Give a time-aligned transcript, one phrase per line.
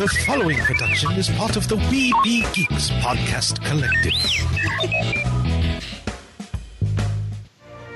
[0.00, 4.14] The following production is part of the We Be Geeks podcast collective.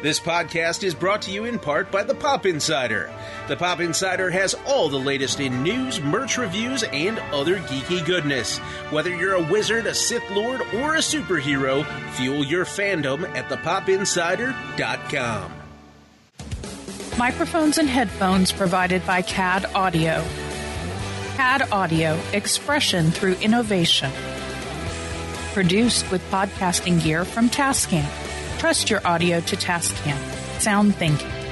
[0.02, 3.10] This podcast is brought to you in part by the Pop Insider.
[3.48, 8.58] The Pop Insider has all the latest in news, merch reviews, and other geeky goodness.
[8.90, 15.52] Whether you're a wizard, a Sith Lord, or a superhero, fuel your fandom at thepopinsider.com.
[17.16, 20.22] Microphones and headphones provided by CAD Audio.
[21.36, 24.08] CAD Audio, expression through innovation.
[25.52, 28.06] Produced with podcasting gear from Tascam.
[28.58, 30.16] Trust your audio to Tascam.
[30.60, 31.43] Sound thinking.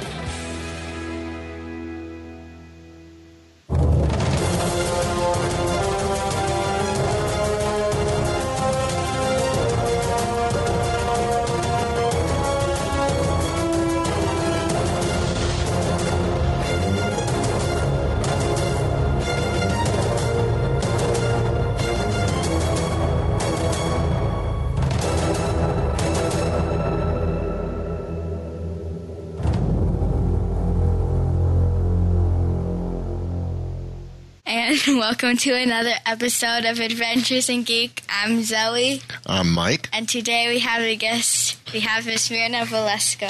[35.13, 38.02] Welcome to another episode of Adventures in Geek.
[38.09, 39.91] I'm Zoe, I'm Mike.
[39.93, 41.59] and today we have a guest.
[41.74, 43.27] We have Miss Myrna Velasco.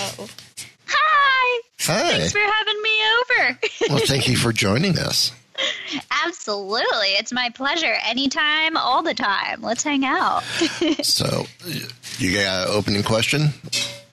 [0.86, 1.62] Hi!
[1.80, 2.08] Hi.
[2.12, 3.58] Thanks for having me over.
[3.88, 5.32] Well, thank you for joining us.
[6.24, 7.08] Absolutely.
[7.18, 7.96] It's my pleasure.
[8.06, 9.60] Anytime, all the time.
[9.60, 10.44] Let's hang out.
[11.02, 11.46] So,
[12.18, 13.48] you got an opening question?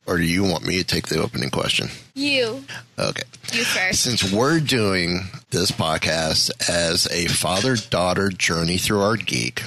[0.07, 1.89] Or do you want me to take the opening question?
[2.19, 2.65] You,
[2.99, 3.23] Okay.
[3.53, 4.01] you first.
[4.03, 9.61] Since we're doing this podcast as a father daughter journey through our geek,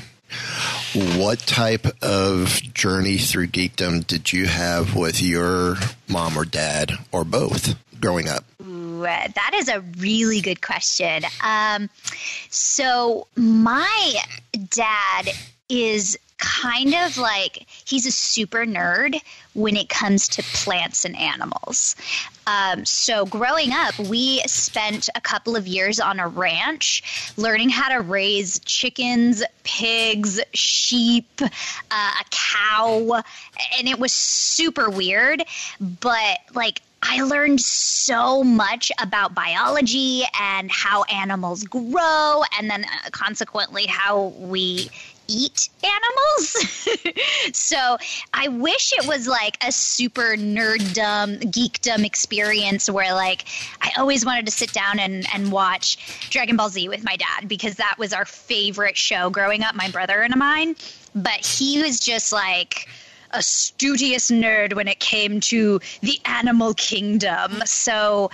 [1.16, 5.76] what type of journey through geekdom did you have with your
[6.08, 8.44] mom or dad or both growing up?
[8.66, 11.22] Ooh, uh, that is a really good question.
[11.42, 11.88] Um,
[12.50, 14.12] so, my
[14.68, 15.30] dad
[15.70, 19.16] is kind of like he's a super nerd
[19.54, 21.94] when it comes to plants and animals.
[22.46, 27.88] Um, so, growing up, we spent a couple of years on a ranch learning how
[27.90, 31.46] to raise chickens, pigs, sheep, uh,
[32.20, 33.22] a cow,
[33.78, 35.44] and it was super weird,
[35.80, 43.10] but like I learned so much about biology and how animals grow, and then uh,
[43.10, 44.88] consequently how we
[45.32, 46.56] eat animals.
[47.56, 47.96] so
[48.34, 53.44] I wish it was like a super nerddom, geekdom experience where like
[53.80, 57.48] I always wanted to sit down and, and watch Dragon Ball Z with my dad
[57.48, 60.76] because that was our favorite show growing up, my brother and mine.
[61.14, 62.88] But he was just like
[63.32, 67.62] a studious nerd when it came to the animal kingdom.
[67.64, 68.30] So,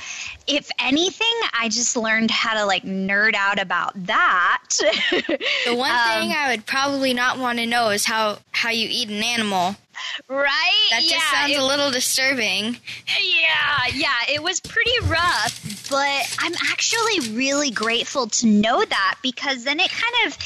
[0.46, 1.26] if anything,
[1.58, 4.62] I just learned how to like nerd out about that.
[4.70, 8.88] The one Um, thing I would probably not want to know is how, how you
[8.90, 9.76] eat an animal.
[10.28, 10.88] right?
[10.90, 12.76] That just yeah, sounds it- a little disturbing.
[13.20, 19.64] Yeah, yeah, it was pretty rough, but I'm actually really grateful to know that because
[19.64, 20.36] then it kind of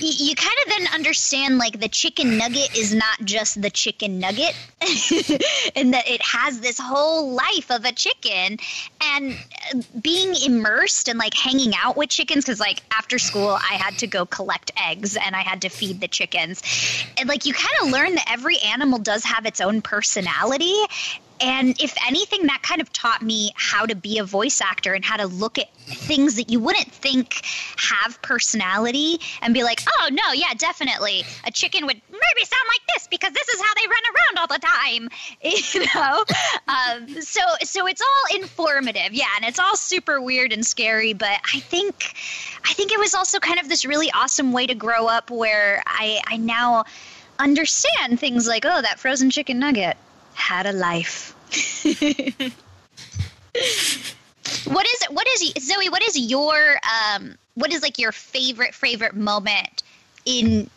[0.00, 4.54] you kind of then understand like the chicken nugget is not just the chicken nugget
[5.76, 8.58] and that it has this whole life of a chicken
[9.00, 9.38] and
[9.72, 13.96] uh, being immersed and like hanging out with chickens cuz like after school I had
[13.98, 16.62] to go collect eggs and I had to feed the chickens.
[17.16, 20.74] And like you kind of learn that every animal does have its own personality
[21.40, 25.04] and if anything, that kind of taught me how to be a voice actor and
[25.04, 27.42] how to look at things that you wouldn't think
[27.76, 31.24] have personality and be like, oh, no, yeah, definitely.
[31.46, 34.46] A chicken would maybe sound like this because this is how they run around all
[34.46, 35.08] the time.
[35.74, 36.24] You know?
[36.68, 39.12] um, so, so it's all informative.
[39.12, 39.26] Yeah.
[39.36, 41.12] And it's all super weird and scary.
[41.12, 42.14] But I think,
[42.64, 45.82] I think it was also kind of this really awesome way to grow up where
[45.86, 46.84] I, I now
[47.38, 49.96] understand things like, oh, that frozen chicken nugget
[50.34, 51.34] had a life.
[54.64, 55.88] what is what is Zoe?
[55.88, 56.78] What is your
[57.14, 57.36] um?
[57.54, 59.82] What is like your favorite favorite moment
[60.24, 60.68] in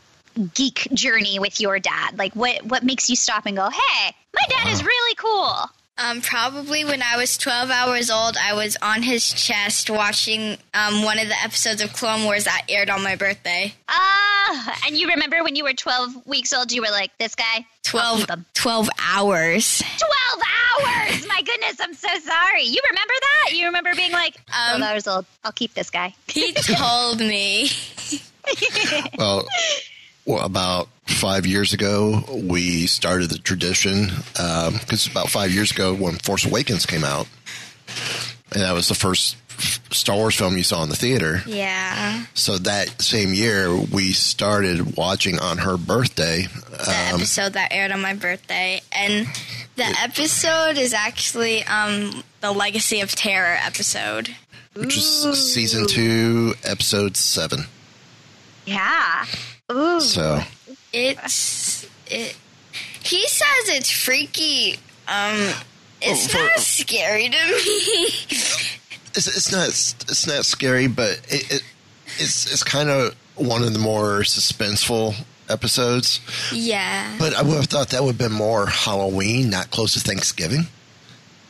[0.53, 2.17] geek journey with your dad?
[2.17, 5.69] Like what what makes you stop and go, hey, my dad is really cool.
[5.99, 11.01] Um, probably when I was 12 hours old, I was on his chest watching um,
[11.03, 13.73] one of the episodes of Clone Wars that aired on my birthday.
[13.89, 16.71] Ah, and you remember when you were twelve weeks old?
[16.71, 17.65] You were like, this guy.
[17.85, 19.81] 12, 12 hours.
[19.97, 21.27] 12 hours!
[21.27, 22.63] My goodness, I'm so sorry.
[22.63, 23.51] You remember that?
[23.55, 25.25] You remember being like, 12 Um, hours old.
[25.45, 26.13] I'll keep this guy.
[26.27, 27.69] He told me.
[29.17, 29.45] Well,
[30.27, 36.15] well, about five years ago, we started the tradition because about five years ago when
[36.17, 37.27] Force Awakens came out,
[38.51, 39.37] and that was the first
[39.91, 41.41] Star Wars film you saw in the theater.
[41.47, 42.25] Yeah.
[42.35, 46.45] So that same year, we started watching on her birthday.
[46.69, 46.81] The
[47.13, 48.81] Um, episode that aired on my birthday.
[48.91, 49.25] And
[49.75, 54.35] the episode is actually um, the Legacy of Terror episode.
[54.75, 57.65] which is season two, episode seven.
[58.67, 59.25] Yeah.
[59.71, 59.99] Ooh.
[59.99, 60.39] So
[60.93, 62.37] It's it.
[63.03, 64.73] He says it's freaky.
[65.07, 65.53] Um,
[66.01, 67.55] it's Oh, for- not scary to me.
[69.15, 71.63] it's, it's not it's not scary, but it, it
[72.17, 75.15] it's it's kind of one of the more suspenseful
[75.49, 76.19] episodes.
[76.53, 77.15] yeah.
[77.19, 80.67] But I would have thought that would have been more Halloween, not close to Thanksgiving.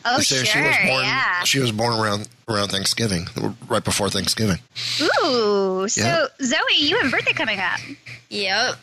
[0.04, 0.44] oh, sure.
[0.44, 1.02] she was born.
[1.04, 1.44] yeah.
[1.44, 3.26] She was born around around Thanksgiving,
[3.68, 4.58] right before Thanksgiving.
[5.00, 5.86] Ooh.
[5.88, 6.26] So, Yeah.
[6.42, 7.78] Zoe, you have a birthday coming up.
[8.30, 8.76] Yep.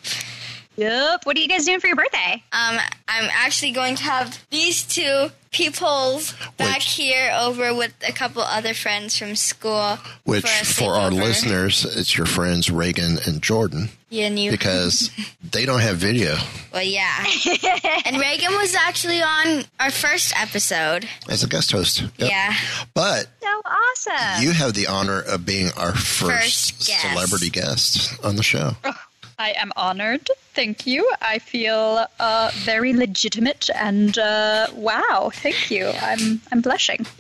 [0.78, 1.26] Yep.
[1.26, 2.44] What are you guys doing for your birthday?
[2.52, 2.78] Um,
[3.08, 8.42] I'm actually going to have these two peoples back Which- here over with a couple
[8.42, 9.98] other friends from school.
[10.26, 14.52] Which, for, for our listeners, it's your friends Reagan and Jordan yeah, and you.
[14.52, 15.12] because
[15.52, 16.36] they don't have video
[16.74, 17.26] well, yeah.
[18.06, 21.08] and Reagan was actually on our first episode.
[21.30, 22.02] as a guest host.
[22.18, 22.30] Yep.
[22.30, 22.54] Yeah.
[22.94, 24.44] But So awesome.
[24.44, 27.02] you have the honor of being our first, First guest.
[27.02, 28.72] celebrity guest on the show.
[29.38, 30.30] I am honored.
[30.54, 31.10] Thank you.
[31.22, 35.32] I feel uh, very legitimate and uh, wow.
[35.34, 35.92] Thank you.
[36.02, 37.06] I'm I'm blushing.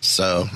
[0.00, 0.48] So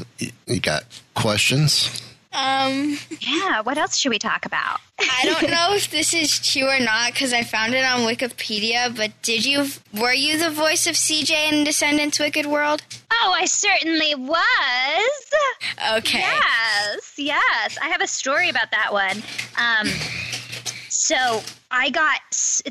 [0.47, 2.03] you got questions?
[2.37, 3.63] Um, yeah.
[3.63, 4.81] What else should we talk about?
[4.99, 8.95] I don't know if this is true or not because I found it on Wikipedia.
[8.95, 9.67] But did you?
[9.99, 12.83] Were you the voice of CJ in Descendants: Wicked World?
[13.11, 15.35] Oh, I certainly was.
[15.97, 16.19] Okay.
[16.19, 17.79] Yes, yes.
[17.83, 19.23] I have a story about that one.
[19.59, 19.89] Um,
[20.89, 22.21] so I got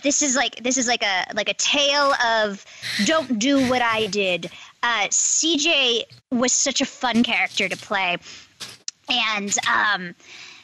[0.04, 2.66] this is like this is like a like a tale of
[3.06, 4.52] don't do what I did.
[4.84, 8.18] Uh, CJ was such a fun character to play,
[9.10, 10.16] and um,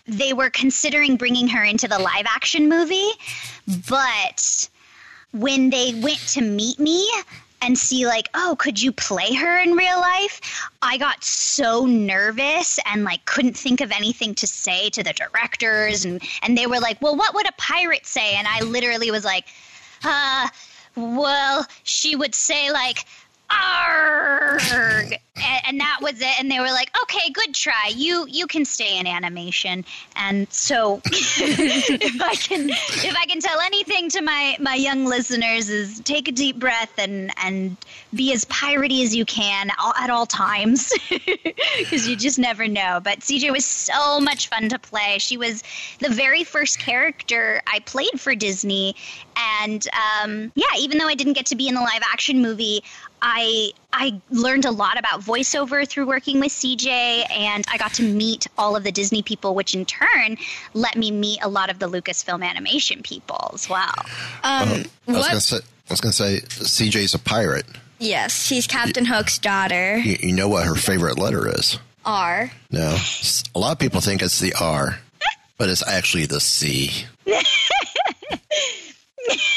[0.08, 3.12] they were considering bringing her into the live action movie,
[3.90, 4.70] but
[5.32, 7.08] when they went to meet me
[7.62, 12.80] and see like oh could you play her in real life i got so nervous
[12.86, 16.80] and like couldn't think of anything to say to the directors and and they were
[16.80, 19.46] like well what would a pirate say and i literally was like
[20.04, 20.48] uh
[20.96, 23.06] well she would say like
[23.52, 25.16] Arg!
[25.38, 26.40] And, and that was it.
[26.40, 27.92] And they were like, "Okay, good try.
[27.96, 29.86] You you can stay in animation."
[30.16, 35.70] And so, if I can if I can tell anything to my my young listeners
[35.70, 37.78] is take a deep breath and and
[38.14, 43.00] be as piratey as you can all, at all times, because you just never know.
[43.02, 45.18] But CJ was so much fun to play.
[45.20, 45.64] She was
[46.00, 48.96] the very first character I played for Disney,
[49.62, 49.88] and
[50.22, 52.84] um, yeah, even though I didn't get to be in the live action movie,
[53.22, 58.04] I I learned a lot about voiceover through working with CJ, and I got to
[58.04, 60.38] meet all of the Disney people, which in turn
[60.74, 63.94] let me meet a lot of the Lucasfilm animation people as well.
[64.44, 67.66] Um, I was gonna say, I was gonna say CJ's a pirate.
[68.00, 69.98] Yes, she's Captain Hook's daughter.
[69.98, 71.78] You, you know what her favorite letter is?
[72.04, 72.52] R.
[72.72, 72.98] No,
[73.54, 75.00] A lot of people think it's the R,
[75.58, 77.06] but it's actually the C.
[77.26, 77.46] it,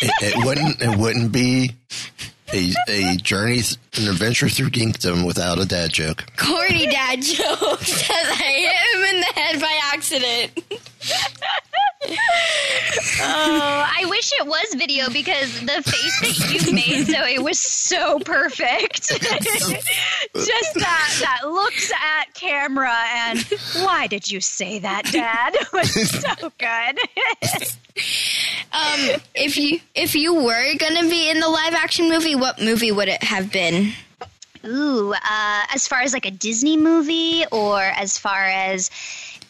[0.02, 0.82] it wouldn't.
[0.82, 1.72] It wouldn't be
[2.54, 6.24] a, a journey, th- an adventure through geekdom without a dad joke.
[6.36, 10.52] Corny dad jokes as I hit him in the head by accident.
[12.06, 18.18] Oh, I wish it was video because the face that you made, Zoe, was so
[18.20, 19.08] perfect.
[19.08, 23.38] Just that that looks at camera and
[23.82, 25.56] why did you say that, Dad?
[25.72, 26.98] was so good.
[28.72, 32.92] Um, if you if you were gonna be in the live action movie, what movie
[32.92, 33.92] would it have been?
[34.64, 38.90] Ooh, uh, as far as like a Disney movie or as far as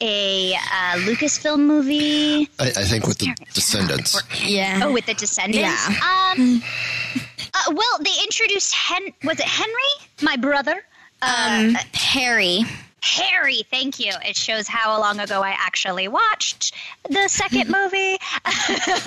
[0.01, 2.49] a uh, Lucasfilm movie?
[2.59, 4.21] I, I think with the Descendants.
[4.43, 4.81] Yeah.
[4.83, 5.89] Oh, with the Descendants.
[5.89, 6.33] Yeah.
[6.37, 6.63] Um.
[7.55, 9.13] Uh, well, they introduced Hen.
[9.23, 9.73] Was it Henry?
[10.21, 10.85] My brother.
[11.23, 12.65] Um, Harry.
[13.05, 14.13] Harry, thank you.
[14.25, 16.75] It shows how long ago I actually watched
[17.09, 18.15] the second movie.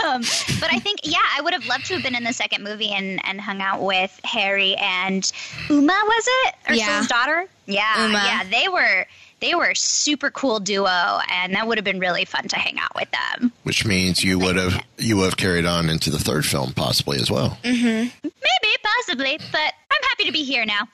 [0.06, 0.22] um,
[0.60, 2.92] but I think, yeah, I would have loved to have been in the second movie
[2.92, 5.30] and, and hung out with Harry and
[5.70, 6.56] Uma, was it?
[6.70, 6.84] Yeah.
[6.86, 7.46] Ursula's daughter?
[7.66, 8.24] Yeah, Uma.
[8.24, 8.44] yeah.
[8.44, 9.08] They were
[9.40, 12.80] they were a super cool duo, and that would have been really fun to hang
[12.80, 13.52] out with them.
[13.64, 17.18] which means you would have you would have carried on into the third film possibly
[17.20, 17.58] as well.
[17.64, 20.88] Maybe, possibly, but I'm happy to be here now.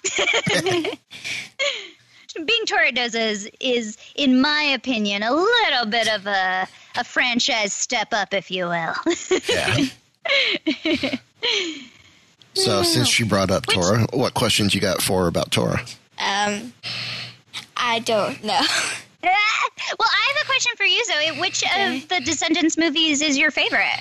[2.34, 7.74] Being Torra Doza is, is, in my opinion, a little bit of a, a franchise
[7.74, 8.94] step up, if you will.
[9.48, 9.86] Yeah.
[12.54, 15.80] so since you brought up Torra, what questions you got for her about Torra?
[16.20, 16.74] Um,
[17.78, 18.62] I don't know.
[19.24, 21.40] well, I have a question for you, Zoe.
[21.40, 21.98] Which Okay.
[21.98, 24.00] of the Descendants movies is your favorite?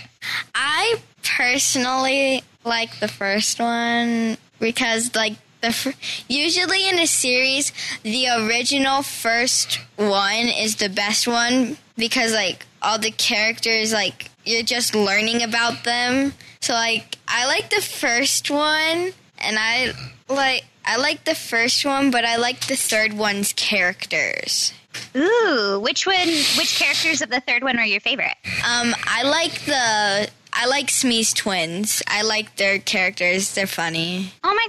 [0.55, 0.97] I
[1.37, 5.95] personally like the first one because, like, the fir-
[6.29, 12.99] usually in a series, the original first one is the best one because, like, all
[12.99, 16.35] the characters, like, you're just learning about them.
[16.61, 19.93] So, like, I like the first one, and I
[20.29, 24.73] like I like the first one, but I like the third one's characters.
[25.17, 26.29] Ooh, which one?
[26.59, 28.35] Which characters of the third one are your favorite?
[28.67, 32.03] Um, I like the I like Smee's twins.
[32.07, 33.55] I like their characters.
[33.55, 34.33] They're funny.
[34.45, 34.67] Oh my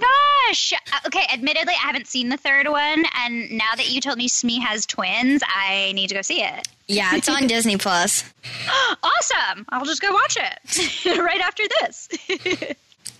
[0.47, 0.71] gosh!
[0.73, 4.29] Uh, Okay, admittedly, I haven't seen the third one, and now that you told me
[4.29, 6.67] Smee has twins, I need to go see it.
[6.87, 8.23] Yeah, it's on Disney Plus.
[9.03, 9.65] Awesome!
[9.69, 12.09] I'll just go watch it right after this.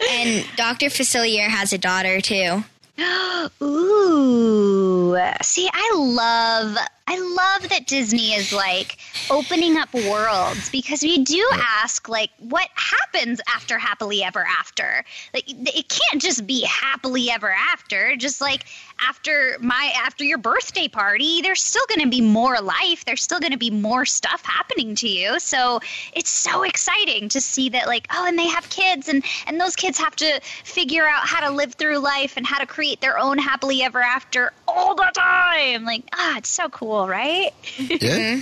[0.10, 0.88] And Dr.
[0.88, 2.64] Facilier has a daughter too.
[3.62, 5.18] Ooh.
[5.42, 8.98] See, I love I love that Disney is like
[9.30, 15.04] opening up worlds because we do ask like what happens after happily ever after.
[15.34, 18.66] Like it can't just be happily ever after, just like
[19.00, 23.40] after my after your birthday party, there's still going to be more life, there's still
[23.40, 25.40] going to be more stuff happening to you.
[25.40, 25.80] So,
[26.14, 29.76] it's so exciting to see that like oh, and they have kids and and those
[29.76, 33.18] kids have to figure out how to live through life and how to create their
[33.18, 35.84] own happily ever after all the time.
[35.84, 37.54] Like, ah, it's so cool, right?
[37.78, 38.42] Yeah.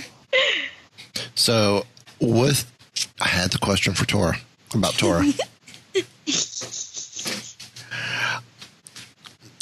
[1.34, 1.84] So,
[2.20, 2.70] with
[3.20, 4.38] I had the question for Torra
[4.74, 5.24] about Torra.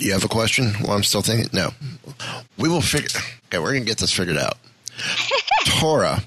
[0.01, 0.73] you have a question?
[0.83, 1.51] Well, I'm still thinking.
[1.53, 1.71] No,
[2.57, 3.21] we will figure.
[3.47, 4.59] Okay, we're gonna get this figured out.
[5.67, 6.23] Torra,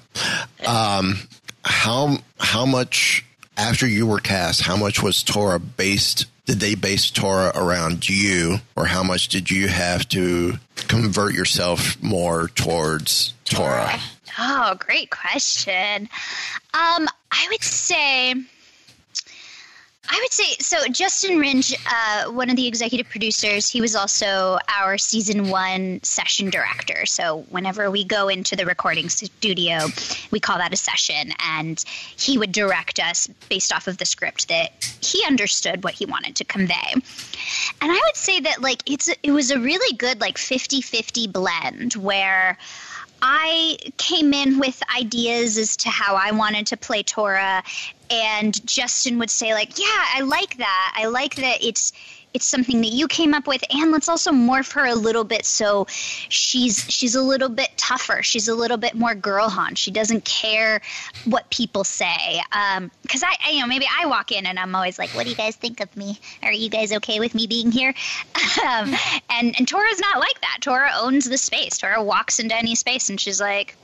[0.66, 1.18] um,
[1.64, 3.24] how how much
[3.56, 4.62] after you were cast?
[4.62, 6.26] How much was Torra based?
[6.46, 10.54] Did they base Torra around you, or how much did you have to
[10.88, 13.98] convert yourself more towards Torra?
[14.38, 16.08] Oh, great question.
[16.74, 18.34] Um, I would say.
[20.08, 20.86] I would say so.
[20.88, 26.50] Justin Ridge, uh, one of the executive producers, he was also our season one session
[26.50, 27.06] director.
[27.06, 29.86] So whenever we go into the recording studio,
[30.30, 31.82] we call that a session, and
[32.16, 36.36] he would direct us based off of the script that he understood what he wanted
[36.36, 36.92] to convey.
[36.92, 37.02] And
[37.92, 42.58] I would say that like it's it was a really good like 50-50 blend where
[43.26, 47.62] I came in with ideas as to how I wanted to play Torra,
[48.10, 50.94] and Justin would say like, "Yeah, I like that.
[50.94, 51.94] I like that it's
[52.34, 55.46] it's something that you came up with, and let's also morph her a little bit
[55.46, 55.86] so
[56.28, 58.22] she's she's a little bit tougher.
[58.22, 59.76] She's a little bit more girl hon.
[59.76, 60.80] She doesn't care
[61.24, 62.42] what people say.
[63.02, 65.30] Because I, I, you know, maybe I walk in and I'm always like, "What do
[65.30, 66.18] you guys think of me?
[66.42, 67.94] Are you guys okay with me being here?"
[68.66, 68.94] um,
[69.30, 70.58] and and Torra's not like that.
[70.60, 71.78] Torra owns the space.
[71.78, 73.76] Torra walks into any space and she's like,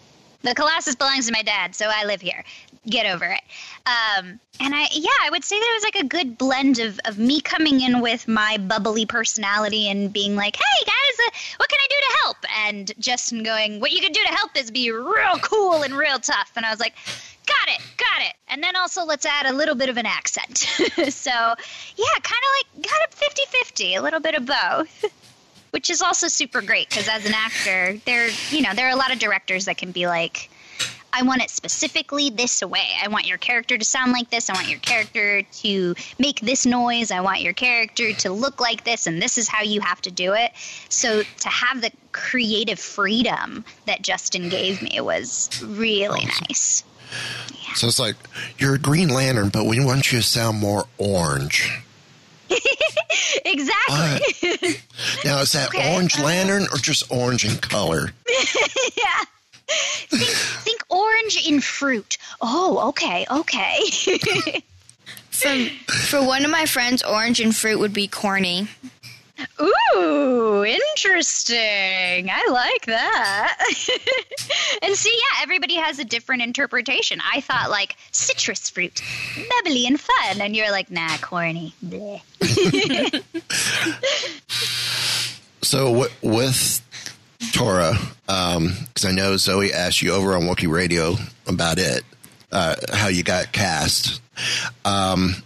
[0.42, 2.44] "The Colossus belongs to my dad, so I live here."
[2.86, 3.42] Get over it.
[3.86, 7.00] Um, and I, yeah, I would say that it was like a good blend of,
[7.06, 11.68] of me coming in with my bubbly personality and being like, hey guys, uh, what
[11.68, 12.36] can I do to help?
[12.66, 16.18] And Justin going, what you can do to help is be real cool and real
[16.18, 16.52] tough.
[16.56, 16.94] And I was like,
[17.46, 18.34] got it, got it.
[18.48, 20.58] And then also let's add a little bit of an accent.
[20.58, 25.04] so, yeah, kind of like got it 50 50, a little bit of both.
[25.70, 28.96] Which is also super great because as an actor, there, you know, there are a
[28.96, 30.50] lot of directors that can be like,
[31.12, 32.86] I want it specifically this way.
[33.02, 34.48] I want your character to sound like this.
[34.48, 37.10] I want your character to make this noise.
[37.10, 40.10] I want your character to look like this, and this is how you have to
[40.10, 40.52] do it.
[40.88, 46.84] So to have the creative freedom that Justin gave me was really nice.
[47.74, 48.16] So it's like
[48.58, 51.72] you're a Green Lantern, but we want you to sound more orange.
[53.44, 54.76] Exactly.
[55.24, 55.94] Now, is that Okay.
[55.94, 58.12] Orange uh, Lantern or just orange in color?
[58.28, 59.24] yeah.
[60.08, 62.18] Think, think orange in fruit.
[62.40, 64.62] Oh, okay, okay.
[65.30, 65.56] For,
[65.90, 68.68] for one of my friends, orange and fruit would be corny.
[69.60, 72.30] Ooh, interesting.
[72.30, 73.56] I like that.
[74.82, 77.20] and see, yeah, everybody has a different interpretation.
[77.32, 79.02] I thought like citrus fruit,
[79.48, 81.74] bubbly and fun, and you're like, nah, corny.
[85.62, 86.82] So with
[87.52, 87.94] Torra,
[88.26, 91.16] because I know Zoe asked you over on Wookiee Radio
[91.46, 92.02] about it,
[92.50, 94.20] uh, how you got cast.
[94.84, 95.36] Um,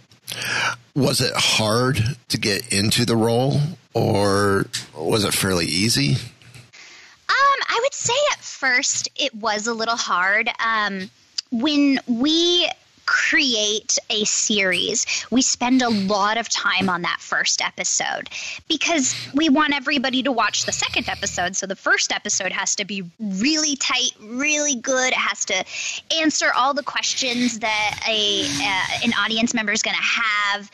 [0.95, 3.59] was it hard to get into the role,
[3.95, 6.11] or was it fairly easy?
[6.11, 10.49] Um, I would say at first it was a little hard.
[10.63, 11.09] Um,
[11.49, 12.69] when we
[13.05, 18.29] create a series, we spend a lot of time on that first episode
[18.67, 21.55] because we want everybody to watch the second episode.
[21.55, 25.09] So the first episode has to be really tight, really good.
[25.09, 25.65] It has to
[26.19, 30.71] answer all the questions that a uh, an audience member is going to have.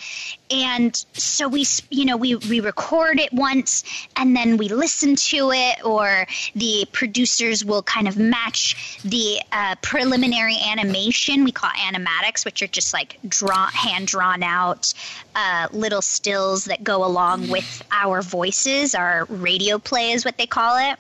[0.51, 3.83] And so we, you know, we, we record it once
[4.15, 9.75] and then we listen to it, or the producers will kind of match the uh,
[9.81, 11.43] preliminary animation.
[11.43, 14.93] We call animatics, which are just like draw, hand drawn out
[15.35, 18.93] uh, little stills that go along with our voices.
[18.95, 20.99] Our radio play is what they call it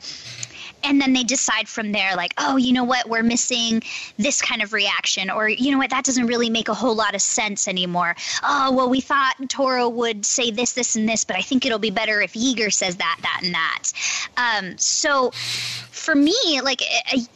[0.83, 3.09] and then they decide from there like oh you know what?
[3.09, 3.81] We're missing
[4.17, 5.29] this kind of reaction.
[5.29, 5.89] Or you know what?
[5.89, 8.15] That doesn't really make a whole lot of sense anymore.
[8.43, 11.79] Oh well we thought Torra would say this this and this but i think it'll
[11.79, 13.91] be better if yeager says that that and that.
[14.37, 16.81] Um, so for me like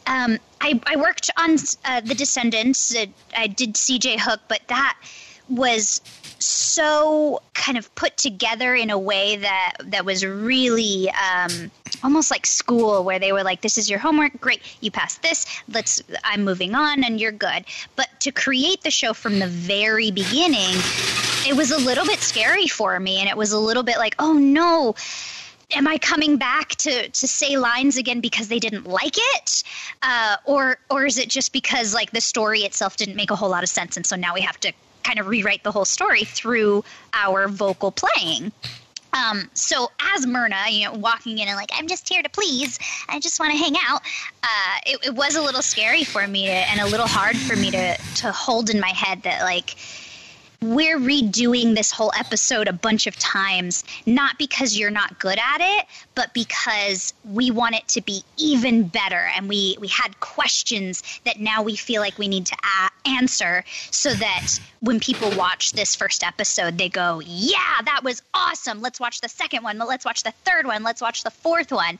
[0.06, 2.94] um, I, I worked on uh, the descendants.
[3.36, 4.98] I did cj hook but that
[5.48, 6.00] was
[6.38, 11.70] so kind of put together in a way that that was really um,
[12.02, 14.40] almost like school where they were like this is your homework.
[14.40, 14.62] Great.
[14.80, 15.46] You passed this.
[15.68, 17.64] Let's i'm moving on and you're good.
[17.96, 20.76] But to create the show from the very beginning
[21.46, 24.14] it was a little bit scary for me and it was a little bit like
[24.18, 24.94] oh no.
[25.72, 29.64] Am I coming back to to say lines again because they didn't like it,
[30.00, 33.50] uh, or or is it just because like the story itself didn't make a whole
[33.50, 34.72] lot of sense, and so now we have to
[35.06, 38.50] kind of rewrite the whole story through our vocal playing.
[39.12, 42.78] Um, so as Myrna, you know, walking in and like, I'm just here to please,
[43.08, 44.02] I just want to hang out.
[44.42, 47.56] Uh, it, it was a little scary for me to, and a little hard for
[47.56, 49.76] me to to hold in my head that like
[50.62, 55.60] we're redoing this whole episode a bunch of times, not because you're not good at
[55.60, 59.28] it, but because we want it to be even better.
[59.36, 63.64] And we, we had questions that now we feel like we need to a- answer
[63.90, 68.80] so that when people watch this first episode, they go, Yeah, that was awesome.
[68.80, 69.78] Let's watch the second one.
[69.78, 70.82] Let's watch the third one.
[70.82, 71.98] Let's watch the fourth one.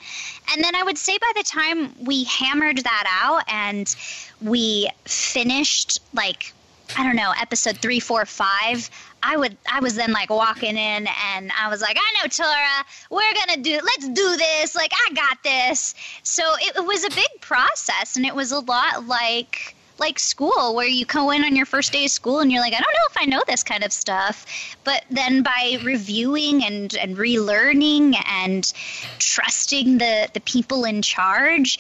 [0.53, 3.95] And then I would say by the time we hammered that out and
[4.41, 6.53] we finished like
[6.97, 8.91] I don't know, episode three, four, five,
[9.23, 12.85] I would I was then like walking in and I was like, I know Torra,
[13.11, 15.95] we're gonna do let's do this, like I got this.
[16.23, 20.75] So it, it was a big process and it was a lot like like school
[20.75, 22.93] where you go in on your first day of school and you're like, I don't
[22.93, 24.77] know if I know this kind of stuff.
[24.85, 28.71] But then by reviewing and, and relearning and
[29.19, 31.79] trusting the, the people in charge,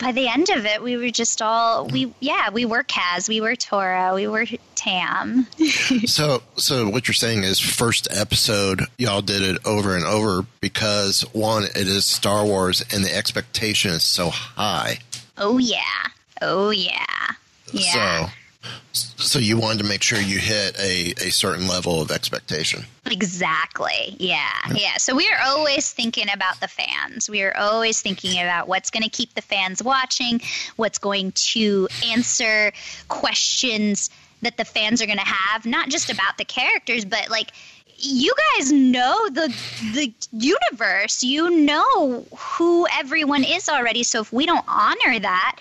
[0.00, 3.40] by the end of it, we were just all we yeah we were Kaz, we
[3.40, 5.46] were Torra, we were Tam.
[6.06, 11.22] so so what you're saying is first episode y'all did it over and over because
[11.32, 14.98] one it is Star Wars and the expectation is so high.
[15.36, 15.78] Oh yeah,
[16.40, 17.04] oh yeah,
[17.72, 18.26] yeah.
[18.26, 18.32] So
[18.92, 22.84] so you wanted to make sure you hit a, a certain level of expectation.
[23.06, 24.16] Exactly.
[24.18, 24.50] Yeah.
[24.74, 24.96] Yeah.
[24.96, 27.28] So we are always thinking about the fans.
[27.30, 30.40] We are always thinking about what's going to keep the fans watching,
[30.76, 32.72] what's going to answer
[33.08, 34.10] questions
[34.42, 37.52] that the fans are going to have, not just about the characters, but like
[38.02, 39.54] you guys know the
[39.94, 41.22] the universe.
[41.22, 44.02] You know who everyone is already.
[44.02, 45.56] So if we don't honor that,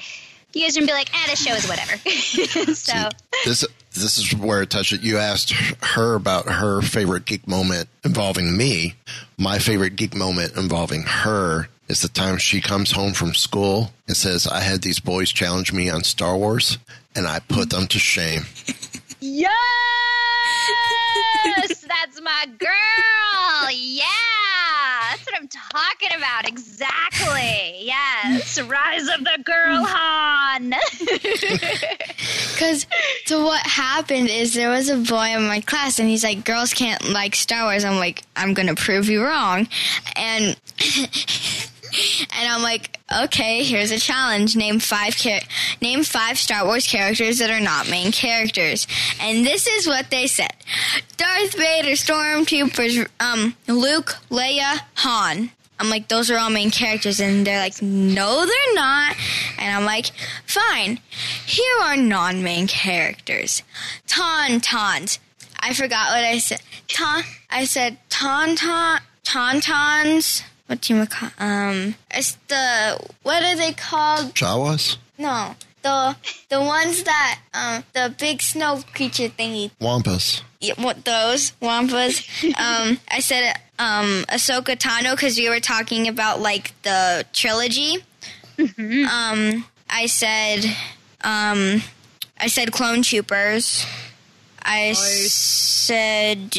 [0.53, 1.97] you guys are gonna be like, "Ah, this show is whatever."
[2.73, 3.09] so See,
[3.45, 5.01] this this is where it touched it.
[5.01, 8.95] You asked her about her favorite geek moment involving me.
[9.37, 14.15] My favorite geek moment involving her is the time she comes home from school and
[14.15, 16.77] says, "I had these boys challenge me on Star Wars,
[17.15, 18.45] and I put them to shame."
[19.21, 19.53] Yes,
[21.87, 23.71] that's my girl.
[23.71, 24.28] Yeah
[25.49, 26.47] talking about.
[26.47, 27.85] Exactly.
[27.85, 28.61] Yes.
[28.61, 30.73] Rise of the Girl Han.
[32.59, 32.85] Because
[33.25, 36.73] so what happened is there was a boy in my class and he's like, girls
[36.73, 37.85] can't like Star Wars.
[37.85, 39.67] I'm like, I'm to prove you wrong.
[40.17, 40.59] And.
[42.37, 44.55] and I'm like, okay, here's a challenge.
[44.55, 45.41] Name five char-
[45.81, 48.87] name five Star Wars characters that are not main characters.
[49.21, 50.53] And this is what they said:
[51.17, 55.51] Darth Vader, Stormtroopers, um, Luke, Leia, Han.
[55.81, 59.15] I'm like, those are all main characters, and they're like, no, they're not.
[59.57, 60.07] And I'm like,
[60.45, 60.99] fine.
[61.45, 63.63] Here are non-main characters:
[64.07, 65.19] Tauntauns.
[65.61, 66.61] I forgot what I said.
[66.87, 73.73] Ta- I said tauntaun tauntauns what do you call um it's the what are they
[73.73, 74.35] called?
[74.35, 74.97] Jawas?
[75.17, 76.15] No the
[76.49, 79.71] the ones that um the big snow creature thingy.
[79.81, 80.41] Wampas.
[80.59, 81.53] Yeah, what those?
[81.61, 82.21] Wampas?
[82.59, 87.97] Um i said um ahsoka tano because we were talking about like the trilogy.
[88.57, 89.05] Mm-hmm.
[89.07, 90.65] um i said
[91.23, 91.81] um
[92.41, 93.85] I said Clone Troopers.
[94.61, 96.55] I said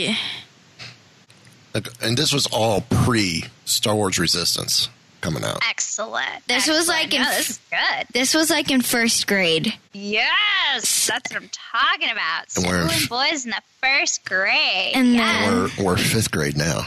[2.03, 4.89] And this was all pre Star Wars Resistance
[5.21, 5.59] coming out.
[5.69, 6.47] Excellent.
[6.49, 8.07] This was like in no, this is good.
[8.13, 9.75] this was like in first grade.
[9.93, 12.47] Yes, that's what I'm talking about.
[12.57, 14.93] And we're- Schooling boys in the first grade.
[14.95, 15.47] And yes.
[15.77, 16.87] then- We're, we're fifth grade now.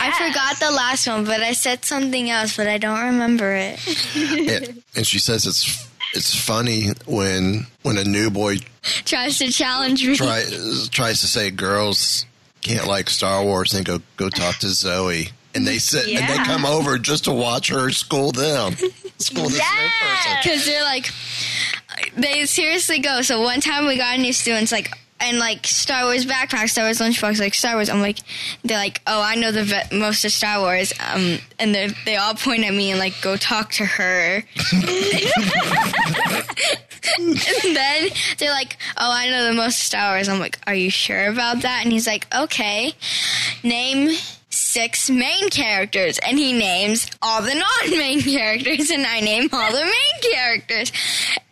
[0.00, 3.78] I forgot the last one, but I said something else, but I don't remember it.
[4.16, 8.56] And, and she says it's it's funny when when a new boy
[9.04, 10.16] Tries to challenge me.
[10.16, 10.42] try,
[10.90, 12.24] tries to say girls
[12.62, 15.30] can't like Star Wars and go go talk to Zoe.
[15.54, 18.74] And they sit and they come over just to watch her school them.
[19.18, 20.38] School this new person.
[20.42, 21.10] because they're like
[22.16, 26.04] they seriously go so one time we got a new students like and like Star
[26.04, 27.90] Wars backpack, Star Wars lunchbox, like Star Wars.
[27.90, 28.18] I'm like,
[28.64, 30.92] they're like, oh, I know the ve- most of Star Wars.
[30.98, 34.36] Um, and they they all point at me and like, go talk to her.
[37.18, 37.36] and
[37.76, 38.08] then
[38.38, 40.28] they're like, oh, I know the most of Star Wars.
[40.28, 41.82] I'm like, are you sure about that?
[41.82, 42.92] And he's like, okay,
[43.62, 44.16] name
[44.50, 49.78] six main characters and he names all the non-main characters and I name all the
[49.84, 50.92] main characters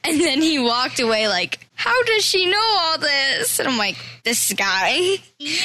[0.05, 3.97] and then he walked away like how does she know all this and I'm like
[4.25, 5.59] this guy Yeah,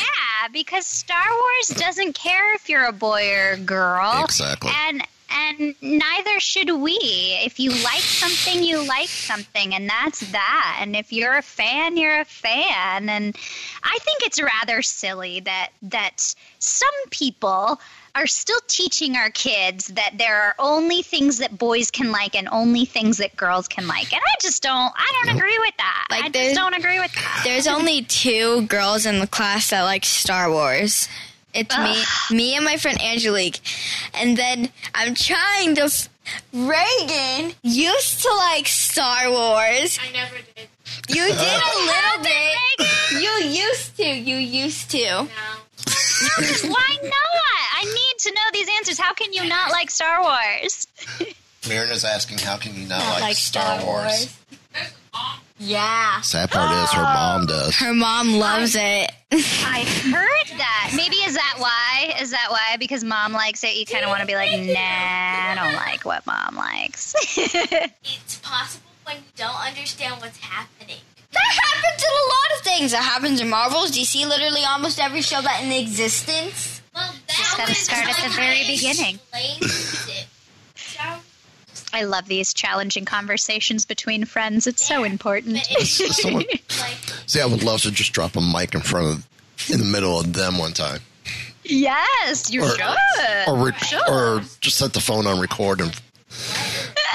[0.51, 4.23] because Star Wars doesn't care if you're a boy or a girl.
[4.23, 4.71] Exactly.
[4.87, 5.01] And
[5.33, 6.97] and neither should we.
[7.43, 10.77] If you like something, you like something, and that's that.
[10.79, 13.09] And if you're a fan, you're a fan.
[13.09, 13.35] And
[13.83, 17.79] I think it's rather silly that that some people
[18.15, 22.47] are still teaching our kids that there are only things that boys can like and
[22.51, 24.13] only things that girls can like.
[24.13, 26.07] And I just don't I don't agree with that.
[26.11, 27.41] Like I just don't agree with that.
[27.43, 31.07] there's only two girls in the class that like Star Wars
[31.53, 32.03] it's me
[32.35, 33.59] me and my friend Angelique
[34.13, 36.09] and then I'm trying to f-
[36.53, 40.67] Reagan used to like Star Wars I never did.
[41.09, 45.27] you did a little bit you used to you used to No.
[46.69, 47.63] Why not?
[47.75, 48.97] I need to know these answers.
[48.99, 50.87] How can you not like Star Wars?
[51.67, 54.33] Marina's asking, how can you not, Not like, Star, Wars?
[55.59, 57.75] yeah Sad part is her mom does.
[57.77, 60.93] her mom loves it I heard that.
[60.95, 62.13] Maybe is that why?
[62.21, 62.77] Is that why?
[62.77, 66.05] Because mom likes it, you kind of want to be like, nah, I don't like
[66.05, 67.15] what mom likes.
[68.25, 70.97] It's possible when you don't understand what's happening.
[71.31, 72.91] That happens in a lot of things.
[72.91, 76.81] That happens in Marvels, DC, literally almost every show that in existence.
[76.93, 79.19] Well, that Just gotta was start at the very beginning.
[81.93, 82.07] explained it.
[82.07, 84.67] So, I love these challenging conversations between friends.
[84.67, 85.57] It's so important.
[85.83, 86.45] Someone-
[87.27, 89.27] See, I would love to just drop a mic in front of,
[89.71, 90.99] in the middle of them one time,
[91.63, 93.47] yes, you Or- should.
[93.47, 95.93] or rec- or just set the phone on record, and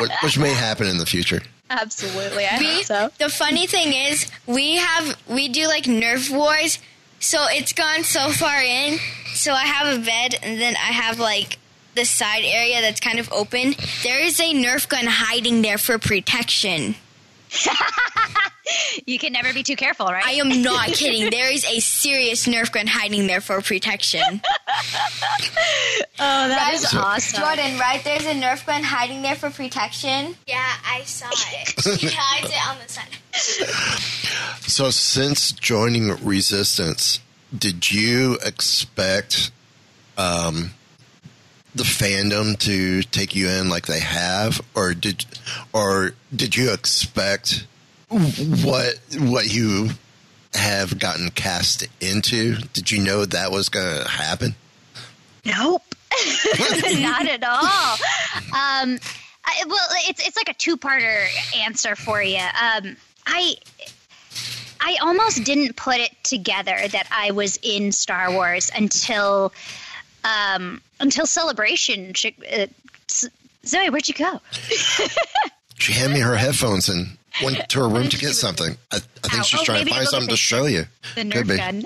[0.01, 1.41] which, which may happen in the future.
[1.71, 3.11] Absolutely, I We, hope so.
[3.19, 6.79] the funny thing is, we have we do like Nerf wars,
[7.21, 8.99] so it's gone so far in.
[9.35, 11.59] So I have a bed, and then I have like
[11.99, 13.75] the side area that's kind of open.
[14.05, 16.95] There is a Nerf gun hiding there for protection.
[19.07, 20.23] You can never be too careful, right?
[20.23, 21.31] I am not kidding.
[21.39, 24.21] There is a serious Nerf gun hiding there for protection.
[26.21, 27.03] oh, that is Right?
[27.03, 27.41] awesome.
[27.41, 28.03] Jordan, right?
[28.05, 30.37] There's a Nerf gun hiding there for protection.
[30.47, 31.99] yeah, I saw it.
[31.99, 34.61] She hides it on the side.
[34.69, 37.21] So, since joining Resistance,
[37.57, 39.51] did you expect
[40.19, 40.73] um,
[41.79, 45.25] the fandom to take you in like they have, or did,
[45.73, 47.67] or did you expect
[48.09, 49.91] what what you
[50.55, 52.57] have gotten cast into?
[52.73, 54.55] Did you know that was going to happen?
[55.45, 55.83] Nope,
[56.99, 57.97] not at all.
[58.49, 58.99] Um,
[59.45, 62.39] I, well, it's it's like a two-parter answer for you.
[62.39, 63.57] Um, I
[64.81, 69.53] I almost didn't put it together that I was in Star Wars until
[70.25, 72.13] um, until Celebration.
[72.15, 72.67] Sh- Uh,
[73.67, 74.41] Zoe, where'd you go?
[75.81, 78.77] She handed me her headphones and went to her room to get something.
[78.91, 79.43] I, I think Ow.
[79.43, 80.87] she's Oh, trying to find something to show you.
[81.15, 81.57] the Could Nerf be.
[81.57, 81.77] gun.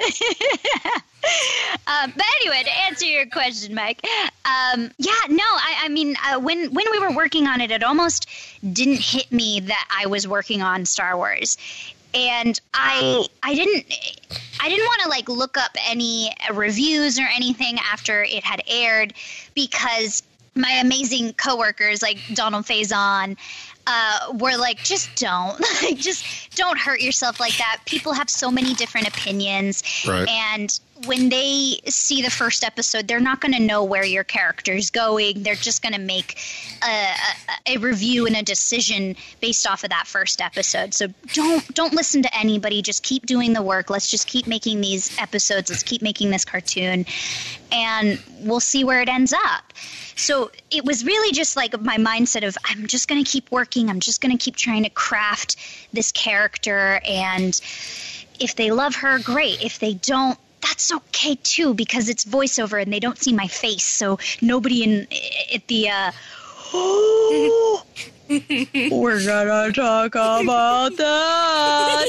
[1.86, 4.00] um, but anyway, to answer your question, Mike,
[4.46, 7.82] um, yeah, no, I, I mean, uh, when when we were working on it, it
[7.82, 8.26] almost
[8.72, 11.58] didn't hit me that I was working on Star Wars,
[12.14, 13.86] and I I didn't
[14.60, 19.14] I didn't want to like look up any reviews or anything after it had aired
[19.54, 20.22] because
[20.54, 23.36] my amazing coworkers like Donald Faison
[23.86, 27.78] uh, were like, just don't, like, just don't hurt yourself like that.
[27.86, 30.28] People have so many different opinions, Right.
[30.28, 34.72] and when they see the first episode, they're not going to know where your character
[34.72, 35.42] is going.
[35.42, 36.38] They're just going to make
[36.82, 37.14] a,
[37.66, 40.94] a, a review and a decision based off of that first episode.
[40.94, 42.82] So don't don't listen to anybody.
[42.82, 43.90] Just keep doing the work.
[43.90, 45.70] Let's just keep making these episodes.
[45.70, 47.06] Let's keep making this cartoon,
[47.70, 49.72] and we'll see where it ends up.
[50.14, 53.88] So it was really just like my mindset of I'm just going to keep working.
[53.88, 55.56] I'm just going to keep trying to craft
[55.92, 57.60] this character and
[58.40, 59.62] if they love her, great.
[59.62, 63.84] If they don't, that's okay too because it's voiceover and they don't see my face,
[63.84, 65.06] so nobody in
[65.54, 65.90] at the.
[65.90, 66.12] Uh,
[68.90, 72.06] We're gonna talk about that.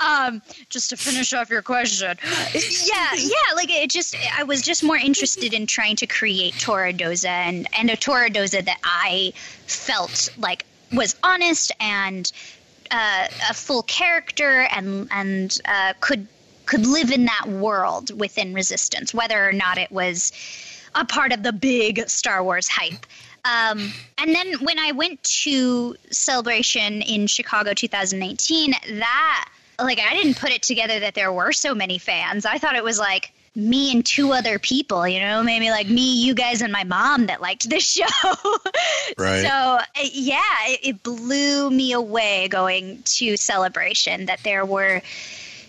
[0.00, 4.82] um, just to finish off your question, yeah, yeah, like it just, I was just
[4.82, 9.32] more interested in trying to create Torra Doza and and a Torra Doza that I
[9.66, 12.30] felt like was honest and
[12.90, 16.26] uh, a full character and and uh, could
[16.66, 20.32] could live in that world within Resistance, whether or not it was
[20.94, 23.06] a part of the big Star Wars hype.
[23.44, 29.48] Um, and then when I went to Celebration in Chicago 2019, that
[29.80, 32.44] like I didn't put it together that there were so many fans.
[32.44, 36.22] I thought it was like me and two other people, you know, maybe like me,
[36.22, 38.04] you guys, and my mom that liked this show.
[39.18, 39.42] Right.
[39.42, 39.80] So, uh,
[40.12, 45.02] yeah, it, it blew me away going to Celebration that there were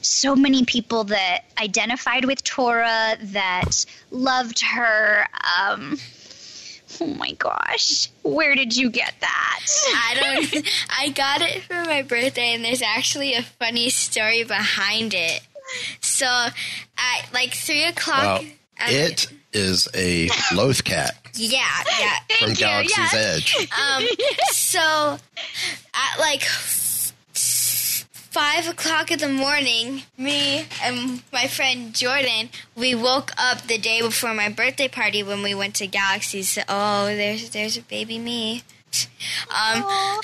[0.01, 5.25] so many people that identified with Torra, that loved her.
[5.59, 5.97] Um,
[7.01, 9.59] oh my gosh, where did you get that?
[9.95, 10.15] I
[10.51, 10.67] don't.
[10.95, 15.41] I got it for my birthday, and there's actually a funny story behind it.
[16.01, 18.41] So, at like three o'clock.
[18.41, 18.51] Well,
[18.87, 21.65] it is a loth cat Yeah,
[21.99, 22.19] yeah.
[22.39, 23.13] from you, Galaxy's yes.
[23.15, 23.55] Edge.
[23.77, 24.05] Um,
[24.51, 25.17] so
[25.93, 33.31] at like f- five o'clock in the morning, me and my friend Jordan, we woke
[33.37, 36.49] up the day before my birthday party when we went to Galaxy's.
[36.49, 38.63] So, oh, there's there's a baby me.
[39.49, 39.83] Um,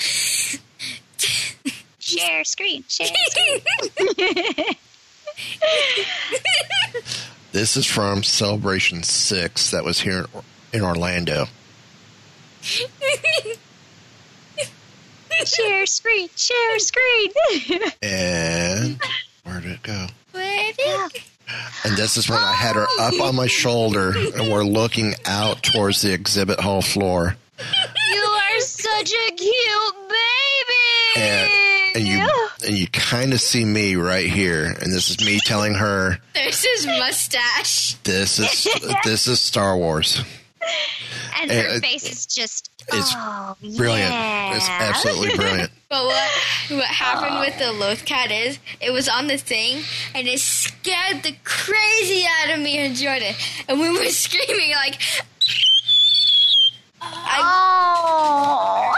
[1.98, 3.60] Share screen, share screen.
[7.52, 10.26] This is from Celebration 6 that was here
[10.74, 11.46] in Orlando.
[15.46, 17.30] share screen, share screen.
[18.02, 19.00] And
[19.44, 20.06] where did it go?
[20.32, 21.22] where did
[21.84, 25.62] And this is when I had her up on my shoulder and we're looking out
[25.62, 27.36] towards the exhibit hall floor.
[27.58, 31.22] you are such a cute baby.
[31.24, 31.50] And,
[31.94, 35.74] and you and you kind of see me right here and this is me telling
[35.74, 37.94] her there's his mustache.
[38.04, 38.66] this is
[39.04, 40.22] this is Star Wars.
[41.40, 44.12] and her and- face is just It's oh, Brilliant.
[44.12, 44.56] Yeah.
[44.56, 45.70] It's absolutely brilliant.
[45.88, 46.30] But what
[46.70, 49.82] what happened with the loth cat is it was on the thing
[50.14, 53.34] and it scared the crazy out of me and Jordan,
[53.68, 55.00] and we were screaming like.
[57.00, 58.94] I, Oh.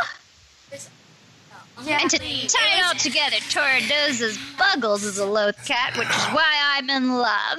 [1.84, 1.98] Yeah.
[2.02, 2.24] And to tie
[2.78, 7.12] it all together, Torra Doza's Buggles is a loth cat, which is why I'm in
[7.14, 7.58] love.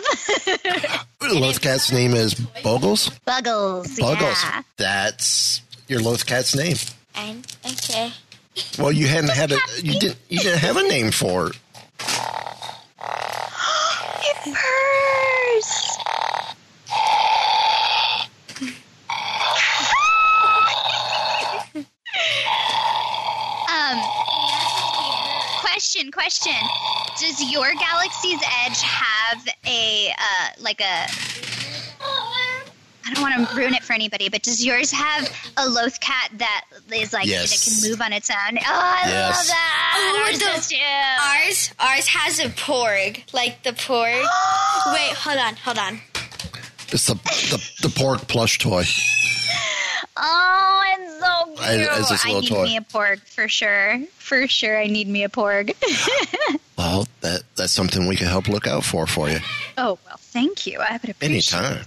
[1.22, 3.12] The loth cat's name is Bogles.
[3.26, 4.00] Buggles.
[4.00, 4.42] Buggles.
[4.42, 4.62] Yeah.
[4.78, 6.78] That's your loth cat's name.
[7.14, 8.12] And, okay.
[8.80, 11.60] Well, you hadn't had a you didn't you didn't have a name for it.
[14.22, 15.98] It purrs.
[23.70, 23.98] um,
[25.80, 26.52] question, question.
[27.22, 31.06] Does your Galaxy's Edge have a uh, like a?
[32.02, 36.32] I don't want to ruin it for anybody, but does yours have a loth cat
[36.38, 37.50] that is like Yes.
[37.52, 38.58] that can move on its own?
[38.58, 40.14] Oh, I love that.
[40.18, 40.76] Oh, Ours the- does too.
[41.24, 44.22] Ours, ours has a porg, like the porg.
[44.94, 46.02] Wait, hold on, hold on.
[46.92, 48.84] It's the the, the porg plush toy.
[50.22, 50.79] Oh,
[51.62, 52.00] it's so I- cute.
[52.00, 52.64] it's just a I little need toy.
[52.66, 54.00] me a porg for sure.
[54.18, 55.74] For sure, I need me a porg.
[56.78, 59.40] Well, that that's something we can help look out for for you
[59.78, 60.80] oh well, thank you.
[60.80, 61.86] I would appreciate anytime.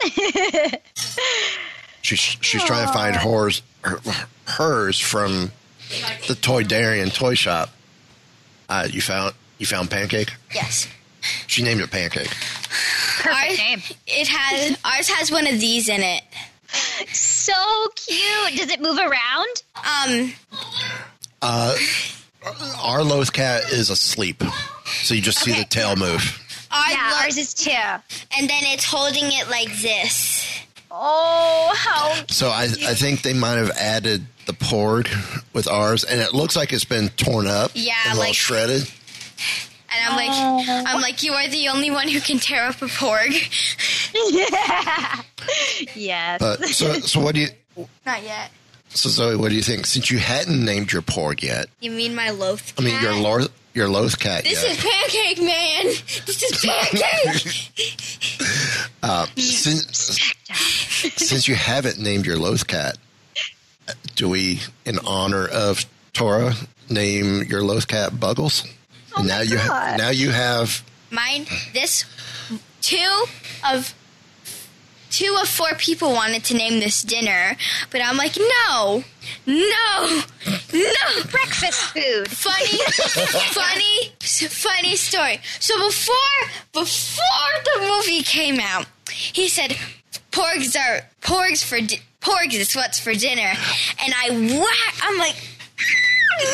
[0.00, 0.80] that.
[2.02, 4.00] She's she's trying to find hers her,
[4.46, 5.52] hers from
[6.26, 7.70] the Toydarian toy shop.
[8.68, 10.32] Uh, you found you found Pancake.
[10.52, 10.88] Yes.
[11.46, 12.28] She named it Pancake.
[12.28, 13.82] Perfect Ours, name.
[14.08, 16.22] it has ours has one of these in it.
[17.44, 18.58] So cute.
[18.58, 19.62] Does it move around?
[19.76, 20.32] Um,
[21.42, 21.76] Uh,
[22.82, 24.42] our loth cat is asleep,
[25.02, 26.40] so you just see the tail move.
[26.70, 27.70] Our yeah, lo- ours is too.
[27.70, 30.42] and then it's holding it like this.
[30.90, 35.08] Oh, how So I I think they might have added the porg
[35.52, 38.34] with ours, and it looks like it's been torn up, Yeah, and a little like-
[38.34, 38.90] shredded.
[39.94, 40.30] And I'm like,
[40.86, 43.32] I'm like, you are the only one who can tear up a porg.
[44.30, 45.22] yeah.
[45.94, 46.38] yes.
[46.40, 47.48] But so, so what do you?
[48.06, 48.50] Not yet.
[48.90, 49.86] So Zoe, what do you think?
[49.86, 52.72] Since you hadn't named your porg yet, You mean my loaf?
[52.78, 53.22] I mean your cat?
[53.22, 54.72] Loth, your Loth cat This yet.
[54.72, 55.84] is pancake, man.
[56.26, 57.70] This is pancake.
[59.02, 60.32] uh, since
[61.16, 62.96] since you haven't named your Loth cat,
[64.14, 66.54] do we, in honor of Torra,
[66.88, 68.64] name your Loth cat Buggles?
[69.16, 71.46] Oh and now you ha- now you have Mine.
[71.72, 72.04] This
[72.80, 73.24] two
[73.68, 73.94] of
[75.10, 77.56] two of four people wanted to name this dinner,
[77.92, 79.04] but I'm like, no,
[79.46, 80.22] no,
[80.72, 81.22] no.
[81.30, 82.28] Breakfast food.
[82.28, 82.78] Funny,
[83.52, 85.40] funny, funny story.
[85.60, 89.76] So before before the movie came out, he said
[90.32, 93.52] porgs are porgs for di- porgs is what's for dinner,
[94.02, 94.94] and I whack.
[95.02, 95.36] I'm like.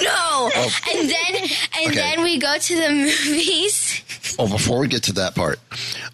[0.02, 0.78] No, oh.
[0.94, 1.86] and then and Oh.
[1.88, 1.94] Okay.
[1.94, 4.02] then we go to the movies.
[4.38, 5.58] Oh, before we get to that part,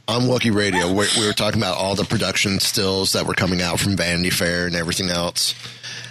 [0.08, 3.60] on Wookie Radio, we, we were talking about all the production stills that were coming
[3.60, 5.54] out from Vanity Fair and everything else,